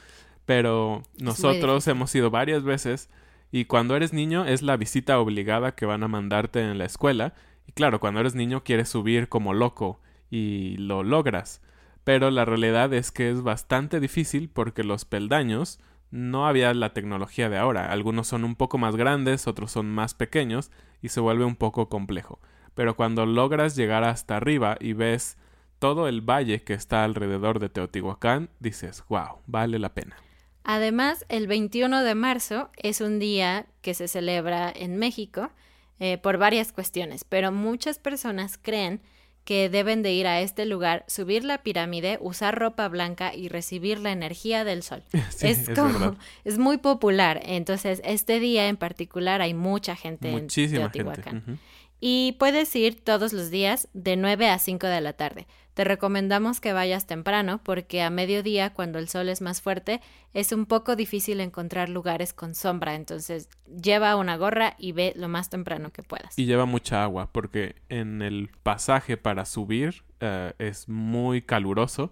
pero 0.47 1.03
nosotros 1.19 1.87
hemos 1.89 2.15
ido 2.15 2.31
varias 2.31 2.63
veces 2.63 3.11
y 3.51 3.67
cuando 3.67 3.97
eres 3.97 4.15
niño 4.15 4.47
es 4.47 4.63
la 4.63 4.79
visita 4.79 5.21
obligada 5.21 5.75
que 5.75 5.85
van 5.85 6.05
a 6.05 6.09
mandarte 6.09 6.63
en 6.63 6.79
la 6.79 6.87
escuela. 6.87 7.35
Y 7.67 7.73
claro, 7.73 8.01
cuando 8.01 8.21
eres 8.21 8.35
niño 8.35 8.65
quieres 8.65 8.89
subir 8.89 9.29
como 9.29 9.53
loco 9.53 10.01
y 10.31 10.79
lo 10.79 11.03
logras. 11.03 11.61
Pero 12.05 12.31
la 12.31 12.45
realidad 12.45 12.93
es 12.93 13.13
que 13.13 13.31
es 13.31 13.43
bastante 13.43 14.01
difícil 14.01 14.49
porque 14.49 14.85
los 14.85 15.05
peldaños 15.05 15.79
no 16.11 16.47
había 16.47 16.75
la 16.75 16.93
tecnología 16.93 17.49
de 17.49 17.59
ahora. 17.59 17.91
Algunos 17.91 18.29
son 18.29 18.45
un 18.45 18.55
poco 18.55 18.79
más 18.79 18.97
grandes, 18.97 19.47
otros 19.47 19.73
son 19.73 19.91
más 19.91 20.15
pequeños 20.15 20.71
y 21.01 21.09
se 21.09 21.21
vuelve 21.21 21.45
un 21.45 21.57
poco 21.57 21.89
complejo. 21.89 22.39
Pero 22.75 22.97
cuando 22.97 23.27
logras 23.27 23.77
llegar 23.77 24.05
hasta 24.05 24.37
arriba 24.37 24.77
y 24.81 24.93
ves 24.93 25.37
todo 25.79 26.09
el 26.09 26.21
valle 26.21 26.63
que 26.63 26.75
está 26.75 27.05
alrededor 27.05 27.59
de 27.59 27.69
Teotihuacán, 27.69 28.51
dices, 28.61 29.05
wow, 29.09 29.39
vale 29.47 29.79
la 29.79 29.95
pena. 29.95 30.17
Además, 30.65 31.25
el 31.29 31.49
21 31.49 32.03
de 32.03 32.15
marzo 32.15 32.71
es 32.77 33.01
un 33.01 33.19
día 33.19 33.67
que 33.81 33.95
se 33.95 34.07
celebra 34.07 34.73
en 34.75 34.97
México 34.97 35.51
eh, 35.99 36.19
por 36.19 36.39
varias 36.39 36.73
cuestiones, 36.73 37.25
pero 37.25 37.51
muchas 37.53 37.99
personas 37.99 38.59
creen 38.61 39.01
que 39.45 39.69
deben 39.69 40.03
de 40.03 40.13
ir 40.13 40.27
a 40.27 40.41
este 40.41 40.67
lugar, 40.67 41.05
subir 41.09 41.45
la 41.45 41.63
pirámide, 41.63 42.19
usar 42.21 42.59
ropa 42.59 42.89
blanca 42.89 43.35
y 43.35 43.49
recibir 43.49 43.99
la 43.99 44.13
energía 44.13 44.65
del 44.65 44.83
sol. 44.83 45.03
es, 45.43 45.69
como, 45.71 46.17
es, 46.45 46.59
muy 46.59 46.79
popular. 46.79 47.41
Entonces, 47.45 48.01
este 48.05 48.39
día 48.41 48.69
en 48.69 48.77
particular 48.77 49.43
hay 49.43 49.55
mucha 49.55 49.97
gente 49.97 50.31
Muchísima 50.31 50.85
en 50.85 50.93
Teotihuacán. 50.93 51.43
Gente. 51.45 51.63
Y 52.05 52.33
puedes 52.33 52.75
ir 52.75 53.01
todos 53.01 53.33
los 53.33 53.53
días 53.53 53.87
de 53.95 54.17
9 54.17 54.49
a 54.49 54.59
5 54.59 54.89
de 54.89 55.01
la 55.01 55.13
tarde. 55.13 55.47
Te 55.75 55.85
recomendamos 55.85 56.61
que 56.61 56.73
vayas 56.73 57.07
temprano 57.07 57.61
porque 57.63 58.03
a 58.03 58.11
mediodía, 58.11 58.75
cuando 58.75 58.99
el 58.99 59.09
sol 59.09 59.29
es 59.29 59.41
más 59.41 59.63
fuerte, 59.63 60.01
es 60.35 60.51
un 60.51 60.67
poco 60.67 60.97
difícil 60.97 61.39
encontrar 61.39 61.89
lugares 61.89 62.33
con 62.33 62.57
sombra. 62.57 62.97
Entonces, 62.97 63.49
lleva 63.81 64.17
una 64.17 64.37
gorra 64.37 64.75
y 64.81 64.91
ve 64.91 65.13
lo 65.15 65.29
más 65.29 65.49
temprano 65.49 65.93
que 65.93 66.03
puedas. 66.03 66.37
Y 66.37 66.47
lleva 66.47 66.67
mucha 66.67 67.05
agua 67.05 67.31
porque 67.31 67.77
en 67.89 68.21
el 68.21 68.51
pasaje 68.65 69.17
para 69.17 69.45
subir 69.45 70.03
eh, 70.19 70.55
es 70.59 70.89
muy 70.89 71.41
caluroso 71.41 72.11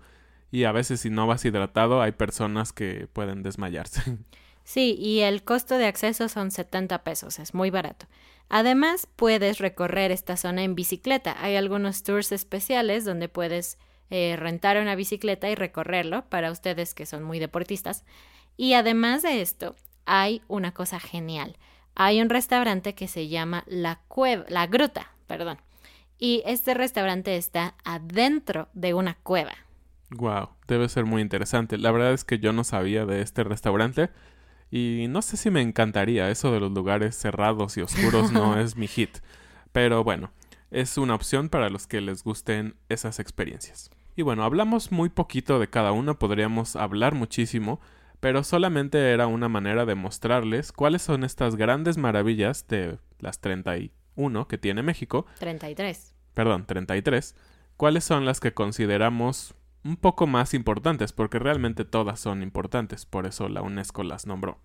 y 0.53 0.65
a 0.65 0.73
veces 0.73 1.01
si 1.01 1.11
no 1.11 1.27
vas 1.27 1.45
hidratado 1.45 2.01
hay 2.01 2.13
personas 2.13 2.73
que 2.73 3.09
pueden 3.13 3.43
desmayarse. 3.43 4.19
Sí, 4.63 4.95
y 5.01 5.21
el 5.21 5.43
costo 5.43 5.79
de 5.79 5.87
acceso 5.87 6.29
son 6.29 6.53
70 6.53 7.03
pesos, 7.03 7.41
es 7.41 7.55
muy 7.55 7.71
barato. 7.71 8.07
Además, 8.51 9.07
puedes 9.15 9.59
recorrer 9.59 10.11
esta 10.11 10.37
zona 10.37 10.65
en 10.65 10.75
bicicleta. 10.75 11.37
Hay 11.41 11.55
algunos 11.55 12.03
tours 12.03 12.33
especiales 12.33 13.05
donde 13.05 13.29
puedes 13.29 13.79
eh, 14.11 14.35
rentar 14.37 14.77
una 14.77 14.97
bicicleta 14.97 15.49
y 15.49 15.55
recorrerlo 15.55 16.29
para 16.29 16.51
ustedes 16.51 16.93
que 16.93 17.07
son 17.07 17.23
muy 17.23 17.39
deportistas. 17.39 18.05
Y 18.57 18.75
además 18.75 19.23
de 19.23 19.41
esto, 19.41 19.77
hay 20.05 20.43
una 20.49 20.75
cosa 20.75 20.99
genial. 20.99 21.57
Hay 21.95 22.21
un 22.21 22.29
restaurante 22.29 22.97
que 22.97 23.07
se 23.07 23.29
llama 23.29 23.63
La 23.69 24.01
Cueva, 24.09 24.45
La 24.49 24.67
Gruta, 24.67 25.13
perdón. 25.29 25.59
Y 26.19 26.43
este 26.45 26.75
restaurante 26.75 27.37
está 27.37 27.77
adentro 27.85 28.69
de 28.75 28.95
una 28.95 29.15
cueva. 29.15 29.53
Wow, 30.11 30.49
debe 30.67 30.89
ser 30.89 31.05
muy 31.05 31.23
interesante. 31.23 31.79
La 31.79 31.93
verdad 31.93 32.13
es 32.13 32.25
que 32.25 32.41
yo 32.41 32.53
no 32.53 32.65
sabía 32.65 33.07
de 33.07 33.23
este 33.23 33.45
restaurante. 33.45 34.11
Y 34.71 35.07
no 35.09 35.23
sé 35.23 35.37
si 35.37 35.51
me 35.51 35.63
encantaría, 35.63 36.31
eso 36.31 36.53
de 36.53 36.61
los 36.61 36.71
lugares 36.71 37.17
cerrados 37.17 37.77
y 37.77 37.83
oscuros 37.83 38.31
no 38.31 38.59
es 38.61 38.77
mi 38.77 38.87
hit. 38.87 39.19
Pero 39.73 40.05
bueno, 40.05 40.31
es 40.71 40.97
una 40.99 41.15
opción 41.15 41.49
para 41.49 41.71
los 41.71 41.87
que 41.87 42.01
les 42.01 42.23
gusten 42.23 42.77
esas 42.89 43.19
experiencias. 43.19 43.91
Y 44.17 44.23
bueno, 44.23 44.45
hablamos 44.45 44.93
muy 44.93 45.09
poquito 45.09 45.59
de 45.59 45.69
cada 45.69 45.93
uno, 45.93 46.19
podríamos 46.19 46.77
hablar 46.77 47.15
muchísimo, 47.15 47.81
pero 48.21 48.45
solamente 48.45 49.13
era 49.13 49.27
una 49.27 49.49
manera 49.49 49.87
de 49.87 49.95
mostrarles 49.95 50.73
cuáles 50.73 51.03
son 51.03 51.25
estas 51.25 51.57
grandes 51.57 51.97
maravillas 51.97 52.69
de 52.69 52.99
las 53.19 53.41
31 53.41 54.47
que 54.47 54.59
tiene 54.59 54.83
México. 54.83 55.27
33. 55.39 56.15
Perdón, 56.35 56.67
33. 56.67 57.35
¿Cuáles 57.77 58.05
son 58.05 58.27
las 58.27 58.41
que 58.41 58.53
consideramos 58.53 59.55
un 59.85 59.97
poco 59.97 60.27
más 60.27 60.55
importantes, 60.55 61.13
porque 61.13 61.39
realmente 61.39 61.85
todas 61.85 62.21
son 62.21 62.43
importantes, 62.43 63.07
por 63.07 63.27
eso 63.27 63.49
la 63.49 63.63
UNESCO 63.63 64.03
las 64.03 64.27
nombró. 64.27 64.59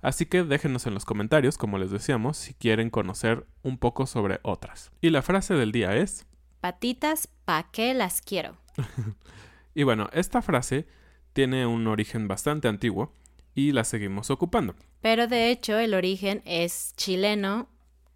Así 0.00 0.26
que 0.26 0.42
déjenos 0.42 0.86
en 0.86 0.94
los 0.94 1.04
comentarios, 1.04 1.56
como 1.56 1.78
les 1.78 1.90
decíamos, 1.90 2.36
si 2.36 2.54
quieren 2.54 2.90
conocer 2.90 3.46
un 3.62 3.78
poco 3.78 4.06
sobre 4.06 4.38
otras. 4.42 4.92
Y 5.00 5.10
la 5.10 5.22
frase 5.22 5.54
del 5.54 5.72
día 5.72 5.96
es... 5.96 6.26
Patitas, 6.60 7.28
¿pa' 7.44 7.70
qué 7.72 7.94
las 7.94 8.20
quiero? 8.20 8.56
y 9.74 9.82
bueno, 9.82 10.10
esta 10.12 10.42
frase 10.42 10.86
tiene 11.32 11.66
un 11.66 11.86
origen 11.86 12.28
bastante 12.28 12.68
antiguo 12.68 13.12
y 13.54 13.72
la 13.72 13.84
seguimos 13.84 14.30
ocupando. 14.30 14.74
Pero 15.00 15.26
de 15.26 15.50
hecho 15.50 15.78
el 15.78 15.94
origen 15.94 16.42
es 16.44 16.92
chileno 16.96 17.68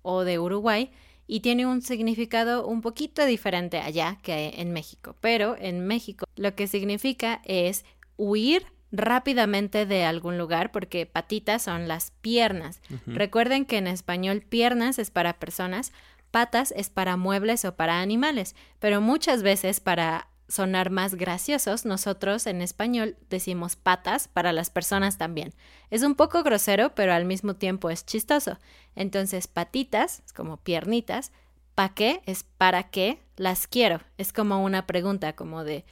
o 0.02 0.24
de 0.24 0.38
Uruguay 0.38 0.90
y 1.28 1.40
tiene 1.40 1.66
un 1.66 1.82
significado 1.82 2.66
un 2.66 2.80
poquito 2.80 3.24
diferente 3.24 3.78
allá 3.78 4.18
que 4.22 4.54
en 4.56 4.72
México. 4.72 5.14
Pero 5.20 5.56
en 5.56 5.86
México 5.86 6.26
lo 6.34 6.54
que 6.56 6.66
significa 6.66 7.42
es 7.44 7.84
huir 8.16 8.66
rápidamente 8.90 9.84
de 9.84 10.04
algún 10.04 10.38
lugar 10.38 10.72
porque 10.72 11.04
patitas 11.04 11.62
son 11.62 11.86
las 11.86 12.10
piernas. 12.22 12.80
Recuerden 13.06 13.66
que 13.66 13.76
en 13.76 13.86
español 13.86 14.40
piernas 14.40 14.98
es 14.98 15.10
para 15.10 15.38
personas, 15.38 15.92
patas 16.30 16.72
es 16.74 16.88
para 16.88 17.18
muebles 17.18 17.66
o 17.66 17.76
para 17.76 18.00
animales, 18.00 18.56
pero 18.80 19.02
muchas 19.02 19.42
veces 19.42 19.80
para 19.80 20.28
sonar 20.48 20.90
más 20.90 21.14
graciosos, 21.14 21.84
nosotros 21.84 22.46
en 22.46 22.62
español 22.62 23.16
decimos 23.28 23.76
patas 23.76 24.28
para 24.28 24.52
las 24.52 24.70
personas 24.70 25.18
también. 25.18 25.52
Es 25.90 26.02
un 26.02 26.14
poco 26.14 26.42
grosero, 26.42 26.94
pero 26.94 27.12
al 27.12 27.26
mismo 27.26 27.54
tiempo 27.54 27.90
es 27.90 28.06
chistoso. 28.06 28.58
Entonces, 28.96 29.46
patitas, 29.46 30.22
es 30.24 30.32
como 30.32 30.56
piernitas, 30.56 31.32
¿pa 31.74 31.90
qué? 31.90 32.22
Es 32.26 32.44
para 32.44 32.84
qué 32.84 33.20
las 33.36 33.66
quiero. 33.66 34.00
Es 34.16 34.32
como 34.32 34.64
una 34.64 34.86
pregunta, 34.86 35.34
como 35.34 35.64
de 35.64 35.84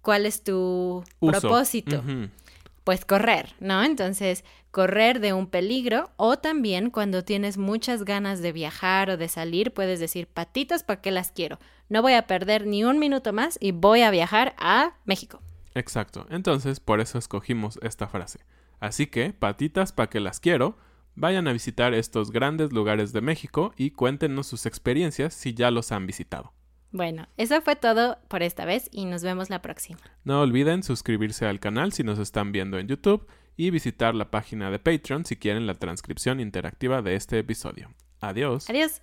¿cuál 0.00 0.26
es 0.26 0.44
tu 0.44 1.04
propósito? 1.20 2.02
Pues 2.84 3.04
correr, 3.04 3.54
¿no? 3.60 3.82
Entonces, 3.82 4.44
correr 4.70 5.20
de 5.20 5.32
un 5.32 5.46
peligro 5.46 6.10
o 6.16 6.36
también 6.36 6.90
cuando 6.90 7.24
tienes 7.24 7.56
muchas 7.56 8.04
ganas 8.04 8.42
de 8.42 8.52
viajar 8.52 9.08
o 9.10 9.16
de 9.16 9.28
salir, 9.28 9.72
puedes 9.72 10.00
decir 10.00 10.26
patitas 10.26 10.82
para 10.82 11.00
qué 11.00 11.10
las 11.10 11.32
quiero. 11.32 11.58
No 11.88 12.02
voy 12.02 12.12
a 12.12 12.26
perder 12.26 12.66
ni 12.66 12.84
un 12.84 12.98
minuto 12.98 13.32
más 13.32 13.56
y 13.60 13.72
voy 13.72 14.02
a 14.02 14.10
viajar 14.10 14.54
a 14.58 14.94
México. 15.04 15.40
Exacto. 15.74 16.26
Entonces, 16.30 16.80
por 16.80 17.00
eso 17.00 17.18
escogimos 17.18 17.78
esta 17.82 18.06
frase. 18.06 18.40
Así 18.80 19.06
que, 19.06 19.32
patitas 19.32 19.92
para 19.92 20.10
que 20.10 20.20
las 20.20 20.40
quiero, 20.40 20.76
vayan 21.14 21.48
a 21.48 21.52
visitar 21.52 21.94
estos 21.94 22.30
grandes 22.30 22.72
lugares 22.72 23.12
de 23.12 23.20
México 23.20 23.72
y 23.76 23.92
cuéntenos 23.92 24.46
sus 24.46 24.66
experiencias 24.66 25.34
si 25.34 25.54
ya 25.54 25.70
los 25.70 25.92
han 25.92 26.06
visitado. 26.06 26.52
Bueno, 26.94 27.26
eso 27.36 27.60
fue 27.60 27.74
todo 27.74 28.18
por 28.28 28.44
esta 28.44 28.64
vez 28.64 28.88
y 28.92 29.06
nos 29.06 29.24
vemos 29.24 29.50
la 29.50 29.60
próxima. 29.60 29.98
No 30.22 30.40
olviden 30.40 30.84
suscribirse 30.84 31.44
al 31.44 31.58
canal 31.58 31.92
si 31.92 32.04
nos 32.04 32.20
están 32.20 32.52
viendo 32.52 32.78
en 32.78 32.86
YouTube 32.86 33.26
y 33.56 33.70
visitar 33.70 34.14
la 34.14 34.30
página 34.30 34.70
de 34.70 34.78
Patreon 34.78 35.24
si 35.24 35.34
quieren 35.34 35.66
la 35.66 35.74
transcripción 35.74 36.38
interactiva 36.38 37.02
de 37.02 37.16
este 37.16 37.40
episodio. 37.40 37.92
Adiós. 38.20 38.70
Adiós. 38.70 39.02